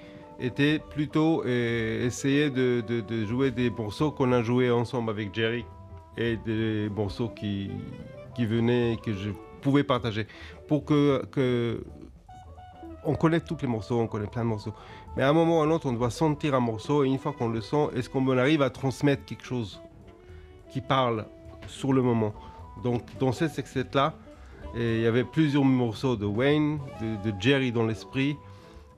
Était 0.42 0.80
plutôt 0.80 1.44
euh, 1.44 2.04
essayer 2.04 2.50
de, 2.50 2.82
jouer 3.26 3.52
des 3.52 3.70
morceaux 3.70 4.10
qu'on 4.10 4.32
a 4.32 4.42
joués 4.42 4.72
ensemble 4.72 5.10
avec 5.10 5.32
Jerry 5.32 5.64
et 6.16 6.36
des 6.36 6.88
morceaux 6.88 7.28
qui, 7.28 7.70
qui 8.34 8.44
venaient, 8.44 8.98
que 9.04 9.12
je 9.12 9.30
pouvais 9.60 9.84
partager. 9.84 10.26
Pour 10.66 10.84
que, 10.84 11.24
que. 11.30 11.84
On 13.04 13.14
connaît 13.14 13.38
tous 13.38 13.56
les 13.62 13.68
morceaux, 13.68 14.00
on 14.00 14.08
connaît 14.08 14.26
plein 14.26 14.42
de 14.42 14.48
morceaux. 14.48 14.74
Mais 15.16 15.22
à 15.22 15.28
un 15.28 15.32
moment 15.32 15.58
ou 15.58 15.62
à 15.62 15.64
un 15.64 15.70
autre, 15.70 15.86
on 15.86 15.92
doit 15.92 16.10
sentir 16.10 16.54
un 16.54 16.60
morceau, 16.60 17.04
et 17.04 17.08
une 17.08 17.18
fois 17.18 17.32
qu'on 17.32 17.48
le 17.48 17.60
sent, 17.60 17.88
est-ce 17.94 18.10
qu'on 18.10 18.26
arrive 18.36 18.62
à 18.62 18.70
transmettre 18.70 19.24
quelque 19.24 19.44
chose 19.44 19.80
qui 20.72 20.80
parle 20.80 21.26
sur 21.68 21.92
le 21.92 22.02
moment? 22.02 22.32
Donc, 22.82 23.02
dans 23.18 23.30
cette 23.30 23.52
sextet-là, 23.52 24.14
et 24.74 24.96
il 24.96 25.02
y 25.02 25.06
avait 25.06 25.24
plusieurs 25.24 25.64
morceaux 25.64 26.16
de 26.16 26.26
Wayne, 26.26 26.78
de 27.00 27.32
Jerry 27.38 27.70
dans 27.70 27.84
l'esprit. 27.84 28.36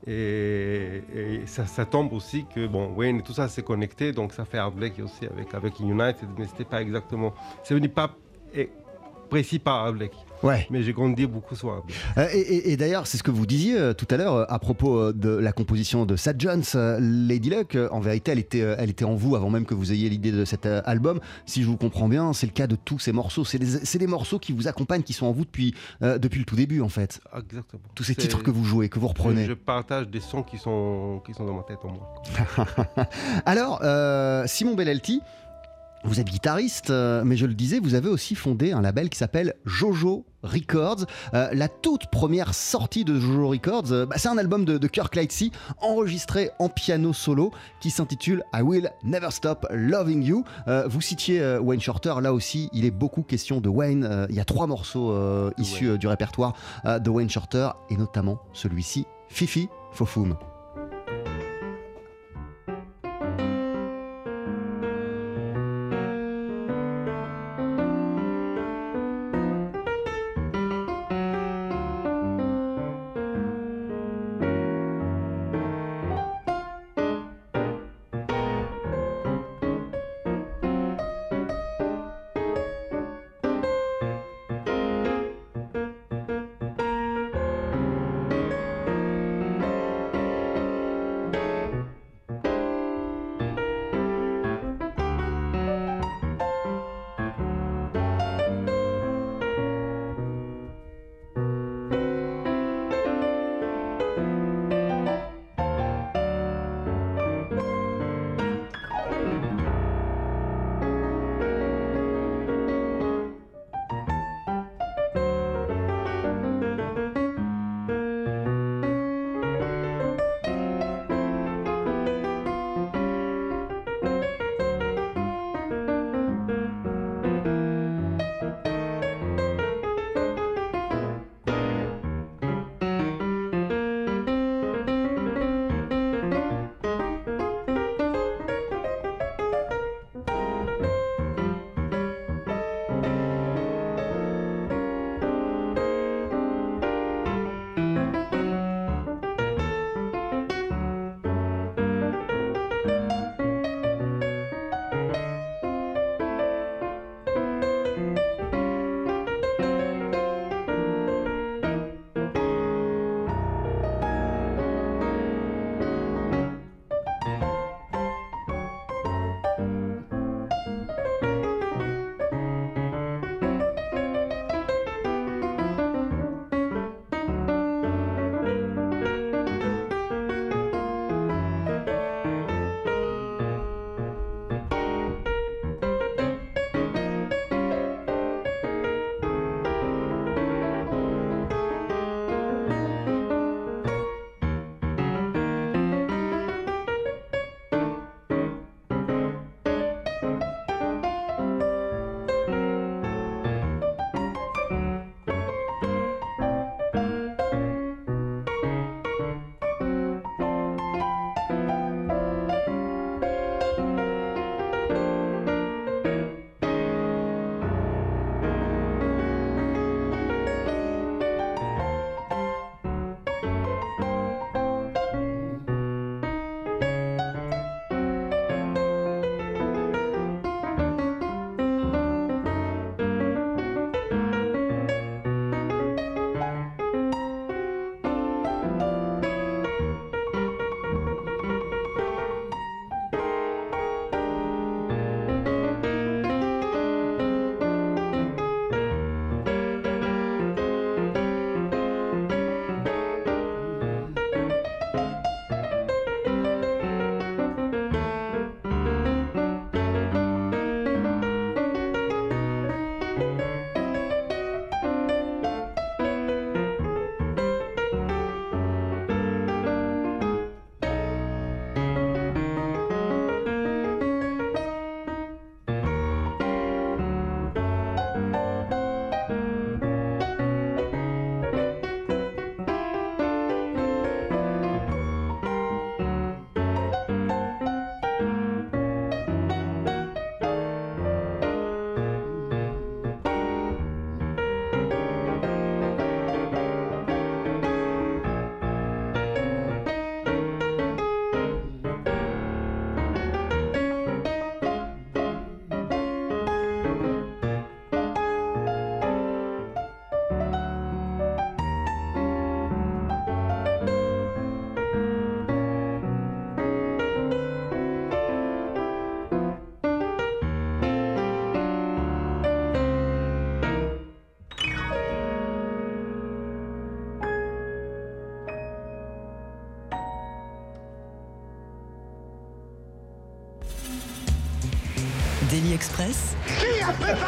Et, 0.07 1.03
ça, 1.47 1.87
tombe 1.87 2.13
aussi 2.13 2.45
que 2.55 2.67
bon, 2.67 2.93
Wayne 2.95 3.19
et 3.19 3.23
tout 3.23 3.33
ça 3.33 3.49
c'est 3.49 3.63
connecté, 3.63 4.13
donc 4.13 4.33
ça 4.33 4.45
fait 4.45 4.59
Blakey 4.75 5.03
aussi 5.03 5.27
avec, 5.27 5.55
avec 5.55 5.81
United, 5.81 6.29
mais 6.39 6.47
c'était 6.47 6.65
pas 6.65 6.83
exactement. 6.83 7.33
C'est 7.63 7.75
venu 7.75 7.89
pas 7.89 8.15
précis 9.35 9.59
par 9.59 9.87
Art 9.87 9.93
Blakey. 9.95 10.17
Ouais. 10.45 10.65
Mais 10.71 10.83
j'ai 10.85 10.93
grandi 10.93 11.27
beaucoup 11.27 11.57
sur 11.57 11.83
Blakey. 11.83 11.99
Euh, 12.19 12.29
et 12.33 12.39
et- 12.39 12.73
et 12.73 12.77
d'ailleurs, 12.77 13.09
c'est 13.09 13.19
ce 13.19 13.25
que 13.25 13.33
vous 13.33 13.47
disiez 13.47 13.77
euh, 13.77 13.93
tout 13.93 14.07
à 14.11 14.17
l'heure 14.17 14.35
euh, 14.35 14.45
à 14.49 14.61
propos 14.61 14.97
euh, 14.97 15.13
de 15.13 15.31
la 15.31 15.51
composition 15.51 16.07
de 16.07 16.15
Sad 16.15 16.41
Jones, 16.41 16.63
Lady 17.01 17.51
Luck. 17.51 17.77
en 17.91 17.99
vérité, 17.99 18.31
elle 18.31 18.39
était, 18.39 18.59
elle 18.61 18.91
était 18.91 19.05
en 19.05 19.17
vous 19.17 19.35
avant 19.35 19.51
même 19.51 19.67
que 19.67 19.75
vous 19.75 19.91
ayez 19.91 20.09
l'idée 20.09 20.31
de 20.31 20.45
cet 20.45 20.67
album. 20.67 21.19
Si 21.47 21.63
je 21.63 21.67
vous 21.67 21.77
comprends 21.77 22.09
bien, 22.09 22.33
c'est 22.33 22.47
le 22.47 22.53
cas 22.53 22.69
de 22.69 22.77
tous 22.77 23.01
ces 23.01 23.11
morceaux. 23.11 23.45
C'est 23.45 23.59
des, 23.99 24.07
morceaux 24.07 24.39
qui 24.39 24.53
vous 24.53 24.69
accompagnent, 24.69 25.03
qui 25.03 25.15
sont 25.15 25.27
en 25.27 25.33
vous 25.33 25.45
depuis, 25.45 25.75
depuis 26.01 26.39
le 26.39 26.45
tout 26.45 26.57
début, 26.57 26.81
en 26.81 26.89
fait. 26.89 27.21
Exactement. 27.37 27.83
Tous 27.97 28.05
ces 28.05 28.15
titres 28.15 28.43
que 28.45 28.53
vous 28.53 28.65
jouez, 28.65 28.89
que 28.89 29.01
vous 29.01 29.09
reprenez. 29.09 29.43
Je, 29.45 29.49
je 29.49 29.55
partage 29.55 30.07
des 30.09 30.21
sons 30.21 30.45
qui 30.45 30.59
sont, 30.59 31.21
qui 31.27 31.35
sont 31.35 31.45
dans 31.45 31.55
ma 31.55 31.63
tête 31.65 31.79
en 31.83 31.89
moi. 31.89 32.23
Alors, 33.47 33.81
Simon 34.47 34.75
Bellelti, 34.75 35.21
vous 36.05 36.21
êtes 36.21 36.29
guitariste, 36.29 36.91
euh, 36.91 37.23
mais 37.25 37.37
je 37.37 37.47
le 37.47 37.55
disais, 37.55 37.79
vous 37.81 37.95
avez 37.95 38.09
aussi 38.09 38.35
fondé 38.35 38.73
un 38.73 38.83
label 38.83 39.09
qui 39.09 39.19
s'appelle 39.19 39.55
Jojo 39.65 40.27
Records. 40.43 41.07
Euh, 41.33 41.49
la 41.53 41.69
toute 41.69 42.11
première 42.11 42.55
sortie 42.55 43.05
de 43.05 43.19
Jojo 43.19 43.49
Records, 43.49 43.91
euh, 43.91 44.07
bah, 44.07 44.17
c'est 44.19 44.29
un 44.29 44.37
album 44.37 44.65
de, 44.65 44.77
de 44.77 44.87
Kirk 44.87 45.17
Lightsey 45.17 45.51
enregistré 45.81 46.51
en 46.59 46.69
piano 46.69 47.13
solo 47.13 47.53
qui 47.81 47.91
s'intitule 47.91 48.45
I 48.55 48.61
Will 48.61 48.91
Never 49.03 49.31
Stop 49.31 49.67
Loving 49.71 50.23
You. 50.23 50.45
Vous 50.87 51.01
citiez 51.01 51.59
Wayne 51.59 51.81
Shorter, 51.81 52.15
là 52.21 52.33
aussi, 52.33 52.69
il 52.73 52.85
est 52.85 52.91
beaucoup 52.91 53.23
question 53.23 53.61
de 53.61 53.69
Wayne. 53.69 54.27
Il 54.29 54.35
y 54.35 54.41
a 54.41 54.45
trois 54.45 54.67
morceaux 54.67 55.15
issus 55.59 55.99
du 55.99 56.07
répertoire 56.07 56.55
de 56.85 57.11
Wayne 57.11 57.31
Shorter, 57.31 57.71
et 57.91 57.97
notamment 57.97 58.39
celui-ci, 58.53 59.07
Fifi 59.29 59.69
Fofoum. 59.93 60.37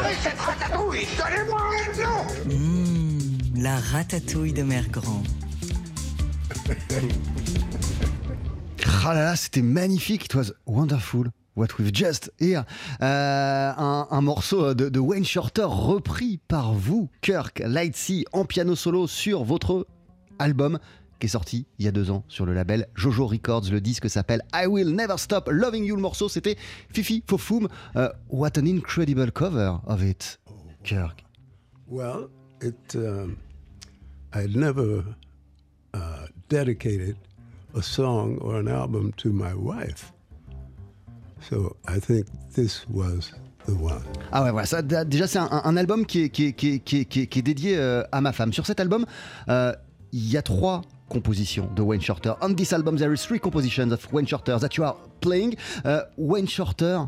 A 0.07 0.11
préparé 0.11 0.15
cette 0.23 0.39
ratatouille 0.41 1.07
Donnez-moi 1.19 1.61
un 1.61 2.03
nom 2.03 2.55
Mmh, 2.55 3.63
La 3.63 3.77
ratatouille 3.77 4.53
de 4.53 4.63
Mère 4.63 4.89
Grand. 4.91 5.23
Ah 9.09 9.15
là 9.15 9.23
là, 9.23 9.37
c'était 9.37 9.63
magnifique. 9.63 10.25
It 10.25 10.35
was 10.35 10.53
wonderful. 10.67 11.27
What 11.55 11.69
we've 11.79 11.95
just 11.95 12.33
here. 12.41 12.65
Euh, 13.01 13.73
un, 13.77 14.09
un 14.11 14.21
morceau 14.21 14.75
de, 14.75 14.89
de 14.89 14.99
Wayne 14.99 15.25
Shorter 15.25 15.63
repris 15.69 16.41
par 16.49 16.75
vous, 16.75 17.09
Kirk 17.21 17.63
Lightsey, 17.65 18.25
en 18.33 18.45
piano 18.45 18.75
solo 18.75 19.07
sur 19.07 19.45
votre 19.45 19.87
album 20.41 20.81
qui 21.19 21.27
est 21.27 21.31
sorti 21.31 21.67
il 21.79 21.85
y 21.85 21.89
a 21.89 21.93
deux 21.93 22.11
ans 22.11 22.25
sur 22.29 22.47
le 22.47 22.53
label 22.55 22.87
Jojo 22.95 23.27
Records. 23.27 23.71
Le 23.71 23.81
disque 23.81 24.09
s'appelle 24.11 24.43
I 24.55 24.67
Will 24.67 24.95
Never 24.95 25.17
Stop 25.19 25.49
Loving 25.51 25.85
You. 25.85 25.97
Le 25.97 26.03
morceau, 26.03 26.29
c'était 26.29 26.57
Fifi 26.91 27.23
Fofoum. 27.27 27.69
Euh, 27.97 28.09
what 28.31 28.59
an 28.59 28.67
incredible 28.67 29.31
cover 29.33 29.77
of 29.87 30.03
it, 30.03 30.39
Kirk. 30.85 31.25
Well, 31.89 32.29
it. 32.63 32.95
Um, 32.97 33.37
I 34.35 34.47
never 34.49 35.05
uh, 35.95 36.27
dedicated 36.51 37.17
a 37.75 37.81
song 37.81 38.39
or 38.41 38.57
an 38.57 38.69
album 38.69 39.13
to 39.19 39.31
my 39.33 39.55
wife, 39.55 40.13
so 41.41 41.77
I 41.89 41.99
think 42.01 42.27
this 42.55 42.85
was 42.91 43.31
the 43.67 43.73
one. 43.73 44.03
Ah 44.33 44.43
ouais, 44.45 44.51
voilà, 44.51 44.67
ça, 44.67 44.83
déjà 44.83 45.27
c'est 45.27 45.39
un, 45.39 45.77
album 45.77 46.05
qui 46.07 46.23
est, 46.25 46.29
qui 46.31 46.47
est- 46.47 46.53
qui 46.53 46.69
est- 46.75 46.79
qui 46.81 46.99
est- 47.01 47.05
qui 47.07 47.21
est- 47.21 47.27
qui 47.27 47.39
est 47.39 47.43
dédié 47.43 47.77
euh, 47.79 48.03
à 48.13 48.21
ma 48.21 48.33
femme. 48.33 48.53
Sur 48.53 48.67
cet 48.67 48.81
album, 48.81 49.07
euh, 49.49 49.73
il 50.13 50.29
y 50.31 50.37
a 50.37 50.43
trois 50.43 50.83
compositions 51.09 51.69
de 51.75 51.83
Wayne 51.83 52.01
Shorter. 52.01 52.33
On 52.41 52.55
this 52.55 52.73
album, 52.73 52.97
there 52.97 53.13
is 53.13 53.19
three 53.19 53.41
compositions 53.41 53.93
of 53.93 54.13
Wayne 54.13 54.27
Shorter 54.27 54.59
that 54.61 54.77
you 54.77 54.85
are 54.85 54.97
playing. 55.21 55.55
Euh, 55.85 56.03
Wayne 56.19 56.49
Shorter, 56.49 57.01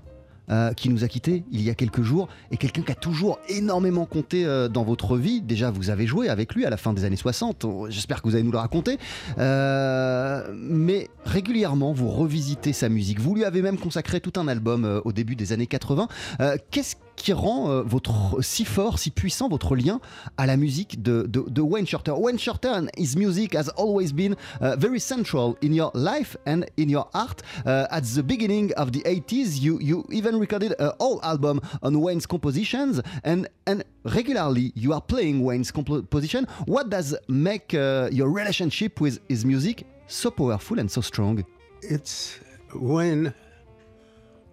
euh, 0.50 0.72
qui 0.72 0.88
nous 0.88 1.04
a 1.04 1.08
quittés 1.08 1.44
il 1.52 1.62
y 1.62 1.68
a 1.68 1.74
quelques 1.74 2.02
jours, 2.02 2.28
est 2.50 2.56
quelqu'un 2.56 2.82
qui 2.82 2.92
a 2.92 2.94
toujours 2.94 3.38
énormément 3.48 4.06
compté 4.06 4.46
euh, 4.46 4.68
dans 4.68 4.82
votre 4.82 5.16
vie. 5.16 5.40
Déjà, 5.42 5.70
vous 5.70 5.90
avez 5.90 6.06
joué 6.06 6.28
avec 6.28 6.54
lui 6.54 6.64
à 6.64 6.70
la 6.70 6.76
fin 6.76 6.92
des 6.92 7.04
années 7.04 7.16
60. 7.16 7.66
J'espère 7.88 8.22
que 8.22 8.28
vous 8.28 8.34
allez 8.34 8.44
nous 8.44 8.52
le 8.52 8.58
raconter. 8.58 8.98
Euh, 9.38 10.48
mais 10.54 11.10
régulièrement, 11.24 11.92
vous 11.92 12.08
revisitez 12.08 12.72
sa 12.72 12.88
musique. 12.88 13.20
Vous 13.20 13.34
lui 13.34 13.44
avez 13.44 13.62
même 13.62 13.78
consacré 13.78 14.20
tout 14.20 14.40
un 14.40 14.48
album 14.48 14.84
euh, 14.84 15.00
au 15.04 15.12
début 15.12 15.36
des 15.36 15.52
années 15.52 15.66
80. 15.66 16.08
Euh, 16.40 16.56
Qu'est-ce 16.70 16.96
qui 17.18 17.32
rend 17.32 17.70
euh, 17.70 17.82
votre 17.82 18.42
si 18.42 18.64
fort, 18.64 18.98
si 18.98 19.10
puissant 19.10 19.48
votre 19.48 19.76
lien 19.76 20.00
à 20.36 20.46
la 20.46 20.56
musique 20.56 21.02
de, 21.02 21.24
de, 21.26 21.60
Wayne 21.60 21.86
Shorter 21.86 22.12
Wayne 22.12 22.38
Shorter 22.38 22.68
and 22.68 22.86
his 22.96 23.16
music 23.16 23.54
has 23.54 23.68
always 23.76 24.12
been 24.12 24.36
uh, 24.60 24.76
very 24.76 25.00
central 25.00 25.56
in 25.60 25.74
your 25.74 25.90
life 25.94 26.36
and 26.46 26.64
in 26.76 26.88
your 26.88 27.08
art. 27.12 27.42
Uh, 27.66 27.86
at 27.90 28.04
the 28.14 28.22
beginning 28.22 28.72
of 28.76 28.92
the 28.92 29.00
80s, 29.00 29.60
you, 29.60 29.78
you 29.80 30.04
even 30.10 30.38
recorded 30.38 30.74
a 30.78 30.94
whole 31.00 31.20
album 31.22 31.60
on 31.82 32.00
Wayne's 32.00 32.26
compositions 32.26 33.00
and, 33.24 33.48
and 33.66 33.84
regularly 34.04 34.72
you 34.74 34.92
are 34.92 35.02
playing 35.02 35.42
Wayne's 35.42 35.70
composition. 35.70 36.46
What 36.66 36.90
does 36.90 37.16
make 37.28 37.74
uh, 37.74 38.08
your 38.12 38.30
relationship 38.30 39.00
with 39.00 39.20
his 39.28 39.44
music 39.44 39.84
so 40.06 40.30
powerful 40.30 40.78
and 40.78 40.90
so 40.90 41.00
strong? 41.00 41.44
It's 41.82 42.38
Wayne. 42.74 43.34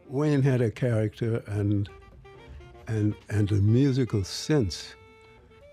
Wayne 0.07 0.41
had 0.41 0.61
a 0.61 0.69
character 0.69 1.43
and 1.47 1.89
and 2.87 3.13
and 3.29 3.51
a 3.51 3.55
musical 3.61 4.23
sense 4.23 4.95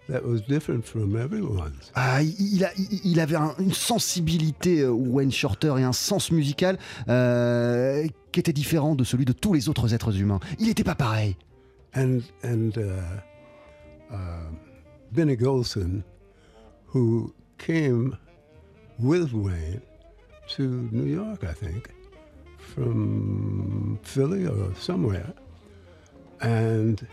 that 0.09 0.25
was 0.25 0.41
different 0.49 0.85
from 0.85 1.17
everyone's. 1.17 1.91
Ah, 1.95 2.21
il, 2.23 2.65
a- 2.65 2.73
il- 2.77 3.01
il 3.13 3.21
avait 3.21 3.37
un- 3.37 3.55
une 3.59 3.73
sensibilité, 3.73 4.81
euh, 4.81 4.91
Wayne 4.91 5.31
Shorter, 5.33 5.75
et 5.79 5.83
un 5.85 5.93
sens 5.93 6.31
musical 6.33 6.77
euh, 7.09 8.07
qui 8.33 8.41
était 8.41 8.53
différent 8.53 8.95
de 8.95 9.05
celui 9.05 9.25
de 9.25 9.33
tous 9.33 9.55
les 9.55 9.69
autres 9.69 9.95
êtres 9.95 10.19
humains. 10.21 10.41
Il 10.59 10.67
n'était 10.67 10.85
pas 10.85 10.95
pareil. 10.97 11.37
and 11.95 12.21
and 12.43 12.71
uh, 12.79 14.11
uh, 14.11 14.17
Benny 15.13 15.37
Golson, 15.37 16.03
who 16.95 17.33
came 17.59 18.17
with 18.99 19.33
Wayne 19.35 19.83
to 20.57 20.89
New 20.91 21.07
York, 21.07 21.45
I 21.45 21.53
think, 21.55 21.89
from 22.59 23.99
Philly 24.03 24.47
or 24.47 24.73
somewhere, 24.79 25.33
and 26.43 27.07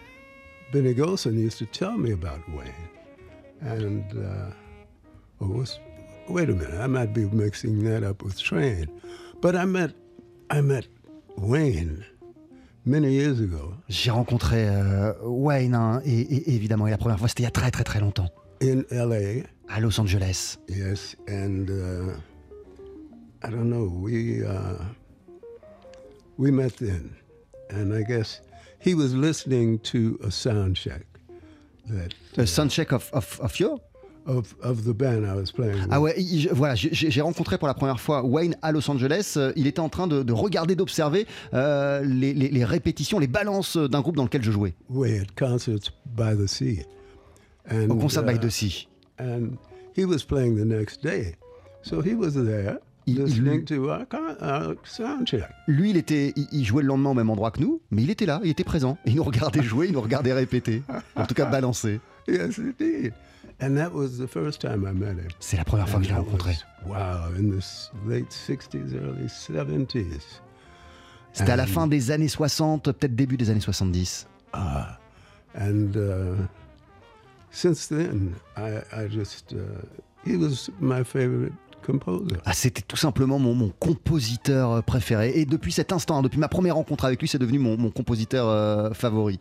Benny 0.72 0.94
Golson 0.94 1.36
used 1.38 1.58
to 1.60 1.66
tell 1.66 1.98
me 1.98 2.12
about 2.12 2.40
Wayne, 2.50 2.90
and 3.62 4.04
uh, 4.18 4.52
oh, 5.42 5.48
was, 5.48 5.80
wait 6.28 6.50
a 6.50 6.54
minute, 6.54 6.80
I 6.80 6.88
might 6.88 7.14
be 7.14 7.26
mixing 7.26 7.84
that 7.86 8.04
up 8.04 8.22
with 8.24 8.40
Train, 8.40 8.88
but 9.42 9.56
I 9.56 9.66
met 9.66 9.92
I 10.52 10.62
met 10.62 10.88
Wayne 11.38 12.04
many 12.86 13.12
years 13.14 13.40
ago 13.40 13.74
J'ai 13.88 14.12
rencontré 14.12 14.68
euh, 14.68 15.14
Wayne, 15.24 15.76
hein, 15.76 16.02
et, 16.06 16.20
et- 16.22 16.56
évidemment, 16.56 16.88
et 16.88 16.92
la 16.92 16.98
première 16.98 17.20
fois, 17.20 17.28
c'était 17.28 17.44
il 17.44 17.46
y 17.46 17.48
a 17.48 17.52
très 17.52 17.72
très 17.72 17.84
très 17.84 18.00
longtemps, 18.00 18.30
in 18.62 18.84
L.A. 18.92 19.44
à 19.74 19.80
Los 19.80 20.00
Angeles. 20.00 20.58
Yes, 20.68 21.16
and 21.28 21.70
uh, 21.70 22.14
I 23.44 23.50
don't 23.52 23.70
know. 23.70 23.86
We 23.88 24.44
uh, 24.44 24.84
we 26.38 26.52
met 26.52 26.76
then, 26.78 27.16
and 27.70 27.94
I 27.94 28.02
guess 28.04 28.42
he 28.86 28.94
was 28.94 29.14
listening 29.14 29.80
to 29.80 30.18
a 30.26 30.32
sound 30.32 30.76
check 30.76 31.06
that 31.90 32.14
A 32.38 32.46
soundcheck 32.46 32.92
of, 32.94 33.10
of, 33.14 33.40
of 33.42 33.60
you 33.60 33.80
of 34.26 34.54
of 34.62 34.84
the 34.84 34.94
band 34.94 35.26
I 35.26 35.34
was 35.34 35.52
playing. 35.52 35.74
With. 35.76 35.88
Ah 35.92 36.00
ouais, 36.00 36.14
je- 36.20 36.50
voilà, 36.54 36.76
j'ai 36.76 37.22
rencontré 37.22 37.58
pour 37.58 37.68
la 37.68 37.74
première 37.74 38.00
fois 38.00 38.24
Wayne 38.24 38.56
à 38.62 38.72
Los 38.72 38.88
Angeles. 38.92 39.34
Euh, 39.38 39.52
Il 39.56 39.66
était 39.66 39.80
en 39.80 39.90
train 39.90 40.06
de, 40.08 40.22
de 40.22 40.34
regarder, 40.34 40.76
d'observer 40.76 41.26
euh, 41.54 42.02
les, 42.06 42.34
les- 42.36 42.50
les 42.50 42.64
répétitions, 42.66 43.18
les 43.18 43.28
balances 43.28 43.76
d'un 43.78 44.02
groupe 44.02 44.16
dans 44.18 44.26
lequel 44.26 44.44
je 44.44 44.52
jouais, 44.52 44.76
Way 44.90 45.20
at 45.22 45.26
concerts 45.36 45.92
by 46.06 46.36
the 46.38 46.48
sea, 46.48 46.84
and 47.72 47.90
au 47.90 47.96
concert 47.96 48.22
uh, 48.24 48.26
by 48.34 48.38
the 48.40 48.50
Sea. 48.52 48.88
and 49.18 49.58
he 49.96 50.06
was 50.06 50.20
playing 50.24 50.56
the 50.58 50.66
next 50.66 51.02
day, 51.02 51.36
so 51.82 52.02
he 52.02 52.14
was 52.14 52.34
there 52.34 52.78
Il- 53.12 53.28
il- 53.28 53.66
to 53.66 55.26
check. 55.26 55.44
Lui, 55.68 55.90
il, 55.92 55.98
était, 55.98 56.34
il, 56.36 56.48
il 56.52 56.66
jouait 56.66 56.82
le 56.84 56.88
lendemain 56.90 57.10
au 57.12 57.14
même 57.14 57.30
endroit 57.30 57.52
que 57.52 57.60
nous, 57.62 57.82
mais 57.92 58.04
il 58.04 58.10
était 58.10 58.26
là, 58.26 58.40
il 58.44 58.50
était 58.50 58.64
présent. 58.64 58.98
Il 59.06 59.16
nous 59.16 59.24
regardait 59.24 59.64
jouer, 59.64 59.88
il 59.88 59.94
nous 59.94 60.02
regardait 60.02 60.34
répéter. 60.34 60.84
En 61.16 61.26
tout 61.26 61.34
cas, 61.34 61.46
balancer. 61.52 62.00
Yes, 62.28 62.60
indeed. 62.60 63.14
And 63.62 63.76
that 63.76 63.92
was 63.94 64.18
the 64.18 64.28
first 64.28 64.62
time 64.62 64.88
I 64.88 64.94
met 64.98 65.12
him. 65.14 65.28
C'est 65.40 65.58
la 65.58 65.66
première 65.66 65.90
fois 65.90 66.00
que 66.00 66.06
je 66.06 66.10
l'ai 66.12 66.16
rencontré. 66.16 66.56
was, 66.86 66.96
Wow, 66.96 67.36
in 67.38 67.50
the 67.52 67.58
s- 67.58 67.92
late 68.08 68.32
60s, 68.32 68.94
early 68.96 69.28
70s. 69.28 70.42
C'était 71.34 71.52
à 71.52 71.56
la 71.58 71.64
And- 71.64 71.68
fin 71.68 71.88
des 71.88 72.12
années 72.12 72.28
60, 72.30 72.84
peut-être 72.86 73.16
début 73.16 73.36
des 73.38 73.50
années 73.50 73.60
70. 73.60 74.28
Ah, 74.54 74.98
and 75.60 75.92
uh, 75.96 76.36
since 77.52 77.88
then, 77.88 78.32
I, 78.58 78.80
I 78.94 79.08
just, 79.10 79.54
uh, 79.54 79.58
he 80.26 80.36
was 80.38 80.70
my 80.80 81.04
favorite 81.04 81.54
Ah, 82.46 82.54
c'était 82.54 82.82
tout 82.82 82.98
simplement 82.98 83.40
mon, 83.40 83.54
mon 83.56 83.70
compositeur 83.80 84.72
euh, 84.72 84.82
préféré. 84.82 85.32
Et 85.36 85.46
depuis 85.46 85.72
cet 85.72 85.92
instant, 85.92 86.20
hein, 86.20 86.22
depuis 86.22 86.40
ma 86.40 86.48
première 86.48 86.76
rencontre 86.76 87.06
avec 87.06 87.20
lui, 87.22 87.28
c'est 87.28 87.40
devenu 87.40 87.60
mon, 87.60 87.78
mon 87.78 87.90
compositeur 87.92 88.48
euh, 88.48 88.92
favori. 88.94 89.40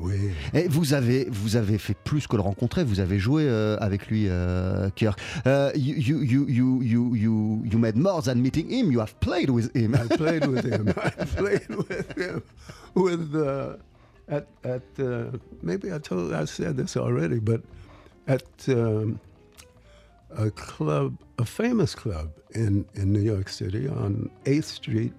Oui. 0.00 0.14
Et 0.54 0.66
vous 0.66 0.92
avez, 0.92 1.28
vous 1.30 1.54
avez 1.54 1.78
fait 1.78 1.94
plus 1.94 2.26
que 2.26 2.34
le 2.34 2.42
rencontrer, 2.42 2.82
vous 2.82 2.98
avez 2.98 3.20
joué 3.20 3.44
euh, 3.46 3.76
avec 3.78 4.08
lui, 4.08 4.26
euh, 4.28 4.90
Kirk. 4.96 5.20
You, 5.46 5.94
you, 5.96 6.22
you, 6.22 6.48
you, 6.48 6.82
you, 6.82 7.14
you, 7.14 7.62
you 7.64 7.78
made 7.78 7.96
more 7.96 8.20
than 8.20 8.34
meeting 8.36 8.68
him, 8.68 8.90
you 8.90 8.98
have 8.98 9.14
played 9.20 9.50
with 9.50 9.70
him. 9.76 9.94
I 9.94 10.08
played 10.16 10.46
with 10.46 10.64
him. 10.64 10.88
I 10.88 11.24
played 11.24 11.68
with 11.68 12.18
him 12.18 12.42
with 12.96 13.34
uh, 13.36 13.76
at 14.28 14.48
at 14.64 14.82
uh, 14.98 15.30
maybe 15.62 15.92
I 15.92 15.98
told 15.98 16.32
I 16.32 16.46
said 16.46 16.76
this 16.76 16.96
already, 16.96 17.38
but 17.38 17.60
at 18.26 18.42
um, 18.68 19.20
a 20.36 20.50
club, 20.50 21.14
a 21.38 21.44
famous 21.44 21.94
club 21.94 22.28
in 22.54 22.84
in 22.94 23.12
New 23.12 23.20
York 23.22 23.48
City 23.48 23.88
on 23.88 24.30
Eighth 24.46 24.66
Street 24.68 25.12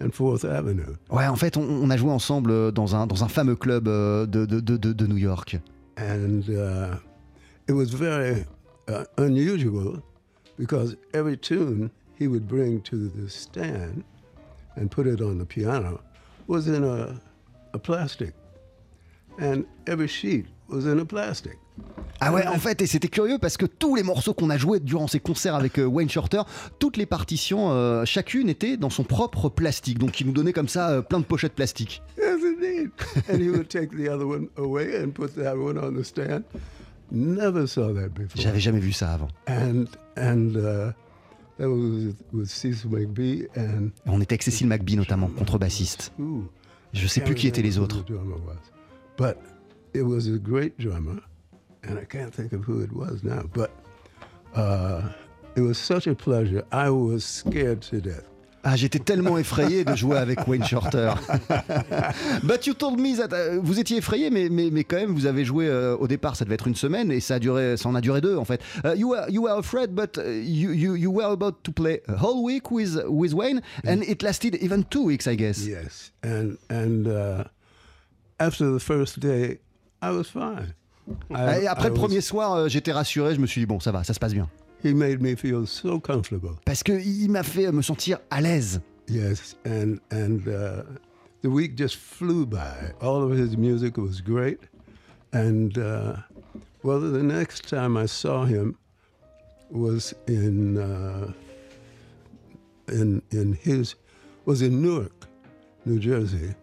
and 0.00 0.10
Fourth 0.12 0.44
Avenue. 0.44 0.96
Ouais, 1.10 1.26
en 1.26 1.36
fait, 1.36 1.56
on, 1.56 1.62
on 1.62 1.90
a 1.90 1.96
joué 1.96 2.10
ensemble 2.10 2.50
euh, 2.50 2.70
dans 2.70 2.94
un, 2.94 3.06
dans 3.06 3.22
un 3.24 3.28
fameux 3.28 3.56
club 3.56 3.88
euh, 3.88 4.26
de, 4.26 4.44
de- 4.46 4.76
de 4.92 5.06
New 5.06 5.16
York. 5.18 5.58
and 5.98 6.50
uh, 6.50 6.96
it 7.66 7.72
was 7.72 7.94
very 7.94 8.44
uh, 8.88 9.04
unusual 9.16 10.02
because 10.58 10.94
every 11.14 11.36
tune 11.38 11.90
he 12.18 12.28
would 12.28 12.46
bring 12.46 12.82
to 12.82 13.08
the 13.08 13.28
stand 13.30 14.04
and 14.76 14.90
put 14.90 15.06
it 15.06 15.22
on 15.22 15.38
the 15.38 15.46
piano 15.46 15.98
was 16.46 16.66
in 16.68 16.84
a, 16.84 17.18
a 17.72 17.78
plastic, 17.78 18.34
and 19.38 19.64
every 19.86 20.06
sheet 20.08 20.44
was 20.68 20.84
in 20.86 20.98
a 21.00 21.04
plastic. 21.04 21.56
Ah 22.20 22.32
ouais, 22.32 22.46
en 22.46 22.58
fait, 22.58 22.80
et 22.80 22.86
c'était 22.86 23.08
curieux 23.08 23.38
parce 23.38 23.56
que 23.56 23.66
tous 23.66 23.94
les 23.94 24.02
morceaux 24.02 24.32
qu'on 24.32 24.48
a 24.48 24.56
joués 24.56 24.80
durant 24.80 25.06
ces 25.06 25.20
concerts 25.20 25.54
avec 25.54 25.78
euh, 25.78 25.84
Wayne 25.84 26.08
Shorter, 26.08 26.42
toutes 26.78 26.96
les 26.96 27.04
partitions, 27.04 27.70
euh, 27.72 28.04
chacune 28.06 28.48
était 28.48 28.76
dans 28.76 28.88
son 28.88 29.04
propre 29.04 29.48
plastique. 29.50 29.98
Donc 29.98 30.18
il 30.20 30.26
nous 30.26 30.32
donnait 30.32 30.54
comme 30.54 30.68
ça 30.68 30.90
euh, 30.90 31.02
plein 31.02 31.20
de 31.20 31.24
pochettes 31.24 31.54
plastiques. 31.54 32.02
Yes, 32.16 32.40
indeed. 32.42 32.90
and 33.28 33.40
he 33.40 33.50
would 33.50 33.68
take 33.68 33.90
the 33.90 34.08
other 34.08 34.26
one 34.26 34.48
away 34.56 35.02
and 35.02 35.10
put 35.12 35.34
that 35.36 35.56
one 35.56 35.78
on 35.78 35.92
the 35.92 36.04
stand. 36.04 36.42
Never 37.10 37.66
saw 37.66 37.92
that 37.94 38.08
before. 38.08 38.40
J'avais 38.40 38.60
jamais 38.60 38.80
vu 38.80 38.92
ça 38.92 39.12
avant. 39.12 39.28
And 39.46 39.84
and 40.16 40.56
uh, 40.56 40.92
that 41.58 41.68
was 41.68 42.14
with 42.32 42.48
Cecil 42.48 42.90
McBee 42.90 43.46
and 43.56 43.90
On 44.06 44.20
était 44.20 44.32
avec 44.32 44.42
Cécile 44.42 44.66
McBee 44.66 44.96
notamment, 44.96 45.28
contrebassiste. 45.28 46.12
Je 46.92 47.06
sais 47.06 47.20
plus 47.20 47.34
qui 47.34 47.46
étaient 47.46 47.62
les 47.62 47.78
autres. 47.78 48.04
But 49.18 49.36
it 49.94 50.02
was 50.02 50.26
a 50.28 50.38
great 50.38 50.78
drummer, 50.78 51.20
and 51.86 51.98
I 51.98 52.04
can't 52.04 52.34
think 52.34 52.52
of 52.52 52.64
who 52.64 52.80
it 52.82 52.92
was 52.92 53.22
now. 53.22 53.42
But 53.52 53.70
uh, 54.54 55.02
it 55.54 55.60
was 55.60 55.78
such 55.78 56.06
a 56.06 56.14
pleasure. 56.14 56.64
I 56.72 56.90
was 56.90 57.24
scared 57.24 57.82
to 57.82 58.00
death. 58.00 58.24
Ah, 58.68 58.74
j'étais 58.74 58.98
tellement 58.98 59.38
effrayé 59.38 59.84
de 59.84 59.94
jouer 59.94 60.18
avec 60.18 60.48
Wayne 60.48 60.64
Shorter. 60.64 61.14
But 62.42 62.66
you 62.66 62.74
told 62.74 62.98
me 62.98 63.14
that, 63.16 63.32
euh, 63.32 63.60
vous 63.62 63.78
étiez 63.78 63.98
effrayé, 63.98 64.28
mais, 64.28 64.48
mais, 64.48 64.70
mais 64.72 64.82
quand 64.82 64.96
même, 64.96 65.14
vous 65.14 65.26
avez 65.26 65.44
joué 65.44 65.68
euh, 65.68 65.96
au 65.96 66.08
départ, 66.08 66.34
ça 66.34 66.44
devait 66.44 66.56
être 66.56 66.66
une 66.66 66.74
semaine, 66.74 67.12
et 67.12 67.20
ça, 67.20 67.36
a 67.36 67.38
duré, 67.38 67.76
ça 67.76 67.88
en 67.88 67.94
a 67.94 68.00
duré 68.00 68.20
deux 68.20 68.36
en 68.36 68.44
fait. 68.44 68.60
Euh, 68.84 68.96
you, 68.96 69.10
were, 69.10 69.30
you 69.30 69.44
were 69.44 69.56
afraid, 69.56 69.94
but 69.94 70.18
uh, 70.18 70.22
you, 70.28 70.72
you, 70.72 70.96
you 70.96 71.12
were 71.12 71.30
about 71.30 71.62
to 71.62 71.70
play 71.70 72.00
a 72.08 72.16
whole 72.16 72.42
week 72.42 72.72
with, 72.72 72.98
with 73.06 73.34
Wayne, 73.34 73.62
and 73.86 74.02
it 74.02 74.24
lasted 74.24 74.56
even 74.56 74.82
two 74.82 75.04
weeks, 75.04 75.28
I 75.28 75.36
guess. 75.36 75.64
Yes, 75.64 76.10
and 76.24 76.58
and 76.68 77.06
uh, 77.06 77.44
after 78.40 78.72
the 78.72 78.80
first 78.80 79.20
day, 79.20 79.58
I 80.02 80.10
was 80.10 80.28
fine. 80.28 80.74
I- 81.30 81.62
Et 81.62 81.66
après 81.66 81.86
I 81.86 81.90
le 81.90 81.94
was- 81.94 82.00
premier 82.00 82.20
soir, 82.20 82.54
euh, 82.54 82.68
j'étais 82.68 82.92
rassuré, 82.92 83.34
je 83.34 83.40
me 83.40 83.46
suis 83.46 83.60
dit, 83.60 83.66
bon, 83.66 83.78
ça 83.80 83.92
va, 83.92 84.02
ça 84.04 84.12
se 84.14 84.18
passe 84.18 84.32
bien. 84.34 84.48
he 84.84 84.92
made 84.94 85.20
me 85.20 85.34
feel 85.34 85.66
so 85.66 85.98
comfortable. 85.98 86.54
Parce 86.64 86.82
qu'il 86.82 87.30
m'a 87.30 87.42
fait 87.42 87.70
me 87.72 87.82
sentir 87.82 88.18
à 88.30 88.40
l'aise. 88.40 88.80
Yes, 89.08 89.56
and 89.66 89.96
and 90.12 90.40
uh, 90.48 90.82
the 91.42 91.46
week 91.48 91.76
just 91.78 91.96
flew 91.96 92.44
by. 92.46 92.92
All 93.00 93.22
of 93.22 93.32
his 93.36 93.56
music 93.56 93.96
was 93.96 94.20
great, 94.20 94.58
and 95.32 95.76
uh, 95.78 96.16
well, 96.82 97.00
the 97.00 97.22
next 97.22 97.68
time 97.68 97.96
I 97.96 98.06
saw 98.06 98.44
him 98.44 98.74
was 99.70 100.14
in 100.28 100.76
uh, 100.76 101.32
in 102.88 103.22
in 103.32 103.54
his 103.62 103.94
was 104.44 104.60
in 104.62 104.82
Newark, 104.82 105.26
New 105.84 105.98
Jersey, 105.98 106.54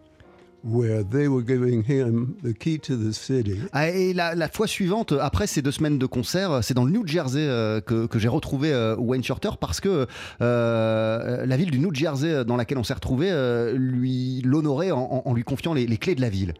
where 0.66 1.04
they 1.04 1.28
were 1.28 1.42
giving 1.44 1.82
him 1.86 2.36
the 2.42 2.52
key 2.54 2.78
to 2.78 2.96
the 2.96 3.12
city. 3.12 3.58
Ah, 3.72 3.90
et 3.90 4.14
la, 4.14 4.34
la 4.34 4.48
fois 4.48 4.66
suivante, 4.66 5.12
après 5.20 5.46
ces 5.46 5.60
deux 5.60 5.70
semaines 5.72 5.98
de 5.98 6.06
concert, 6.06 6.60
c'est 6.64 6.72
dans 6.74 6.84
le 6.84 6.90
New 6.90 7.06
Jersey 7.06 7.40
euh, 7.46 7.80
que, 7.82 8.06
que 8.06 8.18
j'ai 8.18 8.28
retrouvé 8.28 8.72
euh, 8.72 8.96
Wayne 8.96 9.22
Shorter 9.22 9.50
parce 9.60 9.80
que 9.80 10.06
euh, 10.40 11.44
la 11.46 11.56
ville 11.56 11.70
du 11.70 11.78
New 11.78 11.94
Jersey 11.94 12.30
euh, 12.32 12.44
dans 12.44 12.56
laquelle 12.56 12.78
on 12.78 12.84
s'est 12.84 12.94
retrouvé 12.94 13.30
lui 13.74 14.40
l'honorait 14.42 14.90
en, 14.90 15.00
en- 15.00 15.22
en 15.28 15.34
lui 15.34 15.44
confiant 15.44 15.74
les, 15.74 15.86
les 15.86 15.98
clés 15.98 16.14
de 16.14 16.20
la 16.22 16.30
ville. 16.30 16.54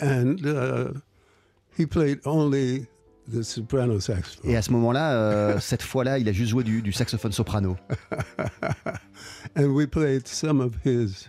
and 0.00 0.36
uh, 0.44 0.92
he 1.78 1.86
played 1.86 2.18
only 2.24 2.86
the 3.32 3.42
soprano 3.42 4.00
saxophone. 4.00 4.50
Et 4.50 4.56
à 4.56 4.62
ce 4.62 4.70
moment-là, 4.72 5.56
cette 5.60 5.82
fois-là, 5.82 6.18
il 6.18 6.28
a 6.28 6.32
juste 6.32 6.50
joué 6.50 6.64
du, 6.64 6.82
du 6.82 6.92
saxophone 6.92 7.32
soprano. 7.32 7.76
and 9.56 9.66
we 9.74 9.86
played 9.86 10.26
some 10.26 10.60
of 10.60 10.74
his 10.84 11.28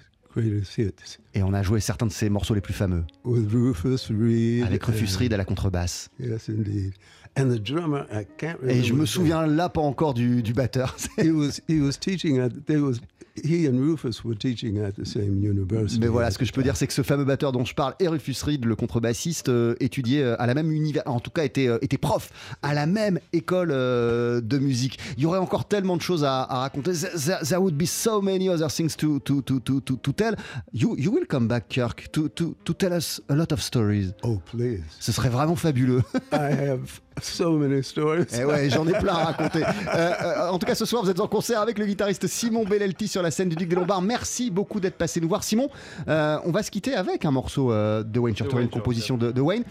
Et 1.33 1.43
on 1.43 1.53
a 1.53 1.63
joué 1.63 1.79
certains 1.79 2.05
de 2.05 2.11
ses 2.11 2.29
morceaux 2.29 2.53
les 2.53 2.61
plus 2.61 2.73
fameux 2.73 3.03
with 3.23 3.51
Rufus 3.51 4.11
Reed. 4.11 4.63
avec 4.63 4.83
Rufus 4.83 5.17
Reed 5.17 5.33
à 5.33 5.37
la 5.37 5.45
contrebasse. 5.45 6.09
Yes, 6.19 6.49
indeed. 6.49 6.93
And 7.35 7.49
the 7.49 7.59
drummer, 7.59 8.05
I 8.11 8.25
can't 8.37 8.57
remember. 8.61 8.75
Et 8.75 8.83
je 8.83 8.93
me 8.93 9.05
souviens 9.07 9.47
là 9.47 9.67
pas 9.67 9.81
encore 9.81 10.13
du, 10.13 10.43
du 10.43 10.53
batteur. 10.53 10.95
He 11.17 11.31
was 11.31 11.61
he 11.67 11.81
was 11.81 11.93
teaching 11.99 12.39
at 12.39 12.49
they 12.67 12.77
was 12.77 12.97
he 13.43 13.67
and 13.67 13.79
Rufus 13.79 14.23
were 14.23 14.35
teaching 14.37 14.77
at 14.79 14.91
the 14.91 15.05
same 15.05 15.43
university. 15.43 15.99
Mais 15.99 16.07
voilà, 16.07 16.29
ce 16.31 16.37
que 16.37 16.45
je 16.45 16.51
peux 16.51 16.61
dire, 16.63 16.75
c'est 16.75 16.87
que 16.87 16.93
ce 16.93 17.01
fameux 17.01 17.25
batteur 17.25 17.51
dont 17.51 17.65
je 17.65 17.73
parle, 17.73 17.95
et 17.99 18.07
Rufus 18.07 18.35
Reed, 18.43 18.65
le 18.65 18.75
contrebassiste, 18.75 19.49
euh, 19.49 19.75
étudiait 19.79 20.21
euh, 20.23 20.35
à 20.41 20.45
la 20.47 20.53
même 20.53 20.71
université, 20.71 21.09
en 21.09 21.19
tout 21.19 21.31
cas 21.31 21.43
était, 21.43 21.67
euh, 21.67 21.77
était 21.81 21.97
prof 21.97 22.29
à 22.61 22.73
la 22.73 22.85
même 22.85 23.19
école 23.33 23.69
euh, 23.71 24.41
de 24.41 24.57
musique. 24.59 24.99
Il 25.17 25.23
y 25.23 25.25
aurait 25.25 25.39
encore 25.39 25.67
tellement 25.67 25.97
de 25.97 26.01
choses 26.01 26.23
à, 26.23 26.41
à 26.43 26.59
raconter. 26.59 26.91
There, 26.93 27.39
there- 27.41 27.61
would 27.61 27.75
be 27.77 27.85
so 27.87 28.21
many 28.21 28.49
other 28.49 28.69
things 28.69 28.95
to, 28.97 29.19
to, 29.19 29.41
to, 29.41 29.59
to, 29.61 29.79
to, 29.81 29.95
to 29.95 30.11
tell. 30.13 30.35
You, 30.73 30.95
you 30.97 31.11
will 31.11 31.25
come 31.27 31.47
back, 31.47 31.69
Kirk, 31.69 32.11
to, 32.11 32.29
to, 32.29 32.55
to 32.63 32.73
tell 32.73 32.93
us 32.93 33.21
a 33.29 33.35
lot 33.35 33.51
of 33.51 33.61
stories. 33.61 34.13
Oh 34.23 34.39
please! 34.45 34.81
Ce 34.99 35.11
serait 35.11 35.29
vraiment 35.29 35.55
fabuleux. 35.55 36.01
I 36.31 36.51
have 36.51 36.99
so 37.21 37.57
many 37.57 37.83
stories. 37.83 38.25
Eh 38.37 38.45
ouais, 38.45 38.69
j'en 38.69 38.87
ai 38.87 38.93
plein 38.93 39.13
à 39.13 39.25
raconter. 39.25 39.63
Euh, 39.93 40.11
euh, 40.21 40.49
en 40.49 40.57
tout 40.57 40.65
cas, 40.65 40.75
ce 40.75 40.85
soir, 40.85 41.03
vous 41.03 41.09
êtes 41.09 41.19
en 41.19 41.27
concert 41.27 41.59
avec 41.59 41.77
le 41.77 41.85
guitariste 41.85 42.25
Simon 42.27 42.63
Bellelti 42.63 43.07
sur 43.07 43.21
la 43.21 43.31
scène 43.31 43.49
du 43.49 43.55
Duc 43.55 43.69
des 43.69 43.75
Lombards. 43.75 44.01
Merci 44.01 44.49
beaucoup 44.49 44.79
d'être 44.79 44.97
passé 44.97 45.19
nous 45.19 45.27
voir. 45.27 45.43
Simon, 45.43 45.69
euh, 46.07 46.37
on 46.45 46.51
va 46.51 46.63
se 46.63 46.71
quitter 46.71 46.95
avec 46.95 47.25
un 47.25 47.31
morceau 47.31 47.71
euh, 47.71 48.03
de 48.03 48.19
Wayne 48.19 48.35
Shorter, 48.35 48.61
une 48.61 48.69
composition 48.69 49.17
de, 49.17 49.31
de 49.31 49.41
Wayne. 49.41 49.63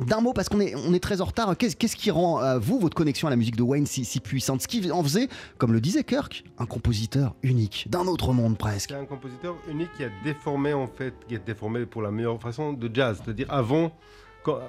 D'un 0.00 0.20
mot, 0.20 0.32
parce 0.32 0.48
qu'on 0.48 0.60
est, 0.60 0.74
on 0.76 0.94
est 0.94 1.02
très 1.02 1.20
en 1.20 1.24
retard, 1.24 1.56
qu'est-ce 1.56 1.74
qu'est-ce 1.74 1.96
qui 1.96 2.12
rend, 2.12 2.40
euh, 2.40 2.58
vous, 2.60 2.78
votre 2.78 2.94
connexion 2.94 3.26
à 3.26 3.30
la 3.30 3.36
musique 3.36 3.56
de 3.56 3.62
Wayne 3.62 3.84
si, 3.84 4.04
si 4.04 4.20
puissante? 4.20 4.62
Ce 4.62 4.68
qui 4.68 4.92
en 4.92 5.02
faisait, 5.02 5.28
comme 5.56 5.72
le 5.72 5.80
disait 5.80 6.04
Kirk, 6.04 6.44
un 6.58 6.66
compositeur 6.66 7.34
unique, 7.42 7.86
d'un 7.90 8.06
autre 8.06 8.32
monde 8.32 8.56
presque. 8.56 8.90
C'est 8.90 8.96
un 8.96 9.06
compositeur 9.06 9.56
unique 9.68 9.90
qui 9.96 10.04
a 10.04 10.10
déformé 10.22 10.72
en 10.72 10.86
fait, 10.86 11.14
qui 11.26 11.34
a 11.34 11.38
déformé 11.38 11.84
pour 11.84 12.02
la 12.02 12.12
meilleure 12.12 12.40
façon 12.40 12.72
de 12.74 12.88
jazz. 12.92 13.20
C'est-à-dire 13.24 13.46
avant, 13.50 13.90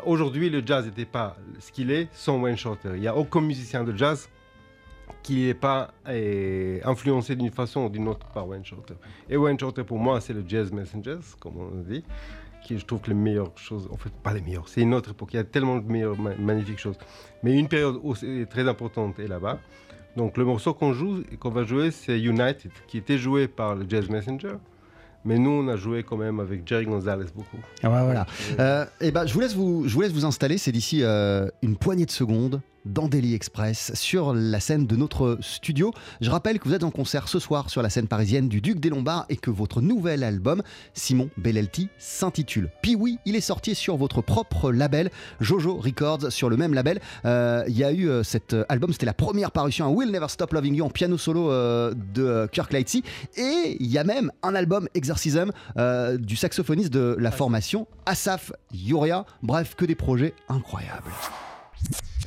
aujourd'hui 0.06 0.50
le 0.50 0.62
jazz 0.66 0.86
n'était 0.86 1.06
pas 1.06 1.36
ce 1.60 1.72
qu'il 1.72 1.92
est 1.92 2.08
sans 2.12 2.40
Wayne 2.40 2.58
Shorter. 2.58 2.92
Il 2.96 3.02
n'y 3.02 3.08
a 3.08 3.16
aucun 3.16 3.42
musicien 3.42 3.84
de 3.84 3.96
jazz 3.96 4.30
qui 5.24 5.46
n'est 5.46 5.54
pas 5.54 5.92
influencé 6.86 7.36
d'une 7.36 7.52
façon 7.52 7.86
ou 7.86 7.90
d'une 7.90 8.08
autre 8.08 8.28
par 8.28 8.48
Wayne 8.48 8.66
Shorter. 8.66 8.96
Et 9.30 9.38
Wayne 9.38 9.60
Shorter 9.60 9.84
pour 9.84 10.00
moi 10.00 10.22
c'est 10.22 10.34
le 10.34 10.44
jazz 10.48 10.72
messengers, 10.72 11.20
comme 11.40 11.58
on 11.58 11.82
dit, 11.82 12.04
qui 12.64 12.78
je 12.78 12.86
trouve 12.86 13.02
que 13.02 13.10
les 13.10 13.16
meilleures 13.16 13.58
choses, 13.58 13.88
en 13.92 13.98
fait 13.98 14.14
pas 14.24 14.34
les 14.34 14.42
meilleures, 14.42 14.68
c'est 14.70 14.82
une 14.82 14.94
autre 14.94 15.12
époque, 15.12 15.30
il 15.34 15.38
y 15.38 15.40
a 15.40 15.44
tellement 15.44 15.78
de 15.78 15.92
meilleures, 15.92 16.18
ma- 16.20 16.36
magnifiques 16.36 16.80
choses. 16.80 16.98
Mais 17.44 17.58
une 17.58 17.68
période 17.68 18.00
aussi 18.04 18.46
très 18.50 18.68
importante 18.68 19.20
est 19.20 19.28
là-bas. 19.28 19.60
Donc 20.18 20.38
le 20.38 20.44
morceau 20.46 20.74
qu'on 20.74 20.92
joue, 20.94 21.24
qu'on 21.40 21.52
va 21.52 21.64
jouer, 21.64 21.92
c'est 21.92 22.20
United, 22.20 22.72
qui 22.88 22.98
était 22.98 23.18
joué 23.18 23.48
par 23.48 23.76
le 23.76 23.86
Jazz 23.88 24.10
Messenger. 24.10 24.56
Mais 25.26 25.38
nous, 25.38 25.50
on 25.50 25.68
a 25.68 25.76
joué 25.76 26.04
quand 26.04 26.18
même 26.18 26.40
avec 26.40 26.68
Jerry 26.68 26.86
Gonzalez 26.86 27.26
beaucoup. 27.36 27.58
Ah 27.84 27.90
ouais, 27.90 28.04
voilà. 28.04 28.26
Euh, 28.60 28.86
et 29.02 29.12
ben, 29.12 29.26
je 29.26 29.34
vous 29.34 29.40
laisse 29.40 29.54
vous, 29.54 29.88
je 29.88 29.94
vous 29.94 30.02
laisse 30.02 30.14
vous 30.14 30.26
installer. 30.26 30.58
C'est 30.58 30.72
d'ici 30.72 31.04
euh, 31.04 31.48
une 31.62 31.76
poignée 31.76 32.06
de 32.06 32.12
secondes 32.12 32.62
dans 32.90 33.08
Daily 33.08 33.34
Express 33.34 33.92
sur 33.96 34.34
la 34.34 34.60
scène 34.60 34.86
de 34.86 34.96
notre 34.96 35.38
studio. 35.42 35.94
Je 36.22 36.30
rappelle 36.30 36.60
que 36.60 36.68
vous 36.68 36.76
êtes 36.76 36.84
en 36.84 36.92
concert 36.92 37.28
ce 37.28 37.40
soir 37.40 37.70
sur 37.70 37.82
la 37.82 37.90
scène 37.90 38.08
parisienne 38.08 38.50
du 38.50 38.62
Duc 38.62 38.80
des 38.80 38.90
Lombards 38.90 39.26
et 39.30 39.38
que 39.38 39.50
votre 39.50 39.82
nouvel 39.82 40.24
album, 40.24 40.62
Simon 40.94 41.30
Bellelti, 41.38 41.90
s'intitule 41.98 42.70
oui, 42.96 43.20
il 43.26 43.36
est 43.36 43.42
sorti 43.42 43.76
sur 43.76 43.98
votre 43.98 44.22
propre 44.22 44.72
label, 44.72 45.10
Jojo 45.40 45.78
Records, 45.78 46.32
sur 46.32 46.50
le 46.50 46.58
même 46.58 46.74
label. 46.74 47.00
Euh, 47.26 47.64
Il 47.68 47.78
y 47.78 47.84
a 47.84 47.92
eu 47.92 48.10
euh, 48.10 48.24
cet 48.24 48.54
euh, 48.54 48.66
album, 48.70 48.92
c'était 48.92 49.06
la 49.06 49.14
première 49.14 49.52
parution 49.52 49.86
à 49.86 49.90
Will 49.90 50.12
Never 50.12 50.28
Stop 50.28 50.54
Loving 50.54 50.76
You 50.76 50.86
en 50.86 50.90
piano 50.90 51.18
solo 51.18 51.52
euh, 51.52 51.94
de 52.14 52.48
Kirk 52.52 52.72
Lightsey. 52.74 53.04
Et 53.38 53.78
il 53.80 53.88
y 53.88 53.98
a 53.98 54.04
même 54.04 54.32
un 54.44 54.56
album 54.56 54.88
Exorcism 54.94 55.52
du 56.20 56.36
saxophoniste 56.36 56.92
de 56.92 57.16
la 57.20 57.32
formation 57.32 57.88
Asaf 58.06 58.52
Yuria. 58.74 59.26
Bref, 59.44 59.76
que 59.76 59.86
des 59.86 59.96
projets 59.96 60.34
incroyables. 60.48 61.12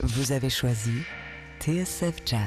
Vous 0.02 0.32
avez 0.32 0.50
choisi 0.50 1.02
TSF 1.60 2.16
Jazz. 2.26 2.40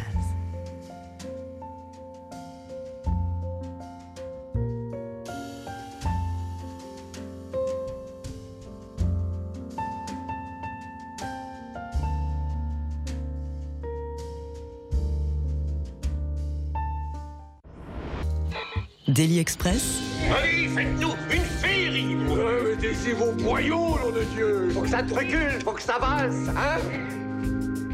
Daily 19.07 19.39
Express, 19.39 20.01
Allez, 20.29 20.67
faites-nous 20.67 21.13
une 21.31 21.41
féerie. 21.41 22.15
Ouais, 22.15 22.75
mettez 22.81 23.13
vos 23.13 23.31
boyaux, 23.31 23.97
nom 24.03 24.11
de 24.11 24.23
Dieu. 24.35 24.69
Faut 24.73 24.81
que 24.81 24.89
ça 24.89 25.03
te 25.03 25.13
recule, 25.13 25.61
faut 25.63 25.71
que 25.71 25.81
ça 25.81 25.95
avance, 25.95 26.49
hein? 26.49 27.24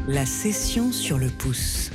La 0.08 0.26
session 0.26 0.90
sur 0.90 1.16
le 1.16 1.28
pouce. 1.28 1.90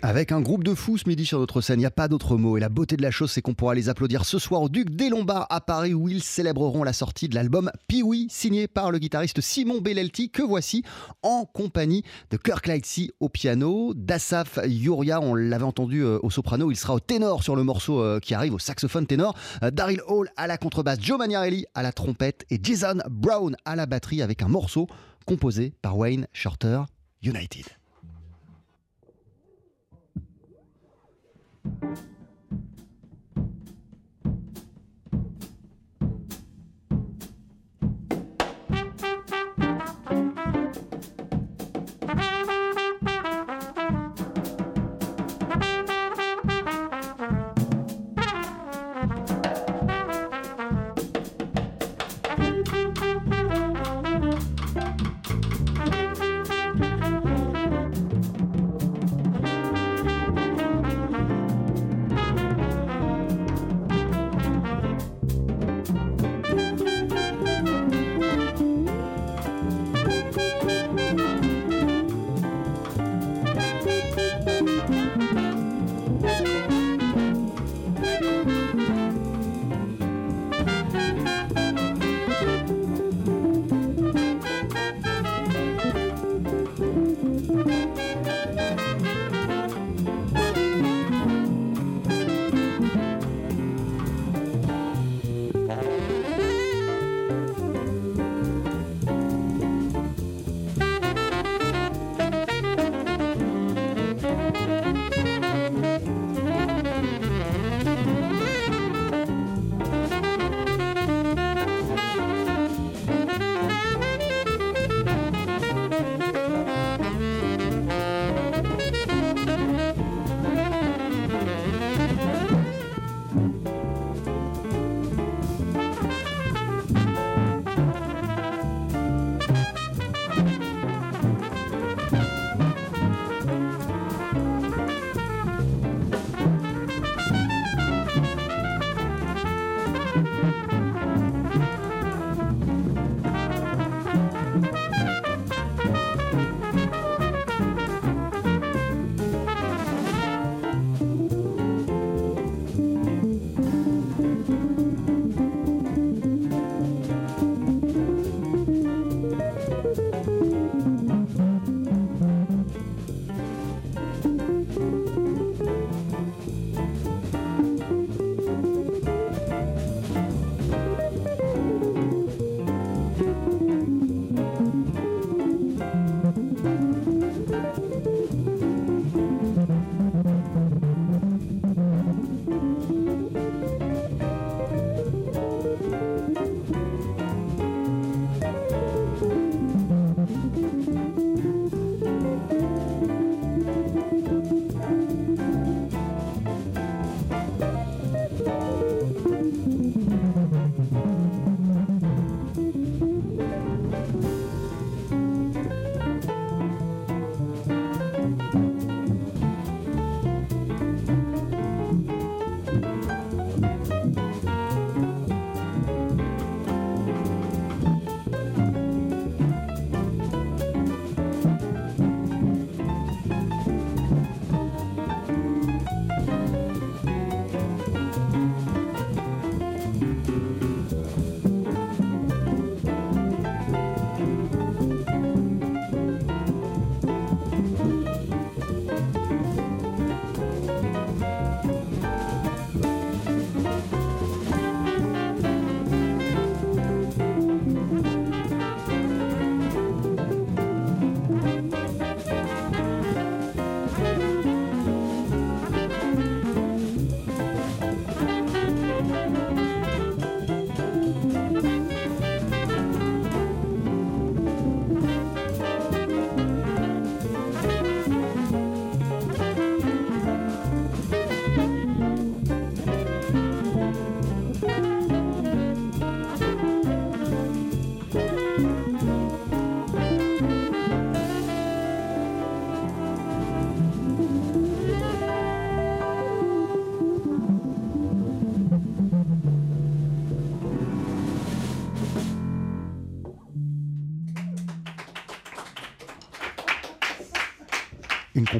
Avec 0.00 0.32
un 0.32 0.40
groupe 0.40 0.64
de 0.64 0.74
fous 0.74 0.96
ce 0.96 1.06
midi 1.06 1.26
sur 1.26 1.38
notre 1.38 1.60
scène, 1.60 1.78
il 1.78 1.82
n'y 1.82 1.86
a 1.86 1.90
pas 1.90 2.08
d'autre 2.08 2.38
mot. 2.38 2.56
Et 2.56 2.60
la 2.60 2.70
beauté 2.70 2.96
de 2.96 3.02
la 3.02 3.10
chose, 3.10 3.30
c'est 3.30 3.42
qu'on 3.42 3.52
pourra 3.52 3.74
les 3.74 3.90
applaudir 3.90 4.24
ce 4.24 4.38
soir 4.38 4.62
au 4.62 4.68
Duc 4.70 4.88
des 4.88 5.10
Lombards 5.10 5.46
à 5.50 5.60
Paris 5.60 5.92
où 5.92 6.08
ils 6.08 6.22
célébreront 6.22 6.82
la 6.82 6.94
sortie 6.94 7.28
de 7.28 7.34
l'album 7.34 7.70
Pee-Wee, 7.88 8.28
signé 8.30 8.68
par 8.68 8.90
le 8.90 8.98
guitariste 8.98 9.42
Simon 9.42 9.82
Bellelti, 9.82 10.30
que 10.30 10.42
voici 10.42 10.82
en 11.22 11.44
compagnie 11.44 12.04
de 12.30 12.38
Kirk 12.38 12.66
Lightsey 12.66 13.10
au 13.20 13.28
piano, 13.28 13.92
d'Asaf 13.94 14.58
Yuria, 14.64 15.20
on 15.20 15.34
l'avait 15.34 15.64
entendu 15.64 16.04
euh, 16.04 16.18
au 16.22 16.30
soprano, 16.30 16.70
il 16.70 16.76
sera 16.76 16.94
au 16.94 17.00
ténor 17.00 17.42
sur 17.42 17.56
le 17.56 17.64
morceau 17.64 18.00
euh, 18.00 18.18
qui 18.18 18.32
arrive, 18.32 18.54
au 18.54 18.58
saxophone 18.58 19.06
ténor, 19.06 19.34
euh, 19.62 19.70
Daryl 19.70 20.00
Hall 20.08 20.30
à 20.36 20.46
la 20.46 20.56
contrebasse, 20.56 21.00
Joe 21.02 21.18
Maniarelli 21.18 21.66
à 21.74 21.82
la 21.82 21.92
trompette 21.92 22.46
et 22.50 22.58
Jason 22.62 22.98
Brown 23.10 23.56
à 23.66 23.76
la 23.76 23.84
batterie 23.84 24.22
avec 24.22 24.42
un 24.42 24.48
morceau 24.48 24.86
composé 25.26 25.74
par 25.82 25.98
Wayne 25.98 26.28
Shorter, 26.32 26.82
United. 27.26 27.85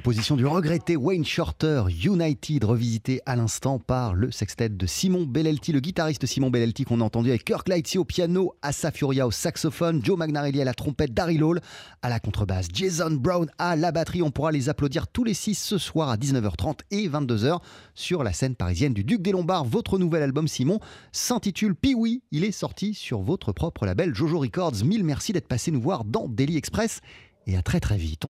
Composition 0.07 0.37
du 0.37 0.47
regretté 0.47 0.97
Wayne 0.97 1.25
Shorter, 1.25 1.83
United, 2.05 2.63
revisité 2.63 3.21
à 3.27 3.35
l'instant 3.35 3.81
par 3.81 4.15
le 4.15 4.31
sextet 4.31 4.69
de 4.69 4.87
Simon 4.87 5.27
Bellelti, 5.27 5.73
le 5.73 5.81
guitariste 5.81 6.27
Simon 6.27 6.49
Bellelti 6.49 6.85
qu'on 6.85 7.01
a 7.01 7.05
entendu 7.05 7.31
avec 7.31 7.45
Kirk 7.45 7.69
Lightsey 7.69 7.99
au 7.99 8.05
piano, 8.05 8.55
Asa 8.63 8.93
Furia 8.93 9.27
au 9.27 9.33
saxophone, 9.33 10.01
Joe 10.05 10.17
Magnarelli 10.17 10.63
à 10.63 10.65
la 10.65 10.75
trompette, 10.75 11.13
Daryl 11.13 11.43
Hall 11.43 11.61
à 12.03 12.09
la 12.09 12.21
contrebasse, 12.21 12.69
Jason 12.73 13.11
Brown 13.11 13.51
à 13.59 13.75
la 13.75 13.91
batterie. 13.91 14.23
On 14.23 14.31
pourra 14.31 14.53
les 14.53 14.69
applaudir 14.69 15.09
tous 15.09 15.25
les 15.25 15.35
six 15.35 15.57
ce 15.57 15.77
soir 15.77 16.09
à 16.09 16.17
19h30 16.17 16.83
et 16.93 17.09
22h 17.09 17.59
sur 17.97 18.23
la 18.23 18.33
scène 18.33 18.55
parisienne 18.55 18.95
du 18.95 19.03
Duc 19.03 19.23
des 19.23 19.33
Lombards. 19.33 19.65
Votre 19.65 19.99
nouvel 19.99 20.23
album 20.23 20.47
Simon 20.47 20.79
s'intitule 21.11 21.75
Pee-Wee. 21.75 22.23
Il 22.31 22.45
est 22.45 22.53
sorti 22.53 22.95
sur 22.95 23.23
votre 23.23 23.51
propre 23.51 23.85
label 23.85 24.15
Jojo 24.15 24.39
Records. 24.39 24.85
Mille 24.85 25.03
merci 25.03 25.33
d'être 25.33 25.49
passé 25.49 25.73
nous 25.73 25.81
voir 25.81 26.05
dans 26.05 26.29
Daily 26.29 26.57
Express 26.57 27.01
et 27.49 27.57
à 27.57 27.63
très 27.63 27.81
très 27.81 27.97
vite. 27.97 28.23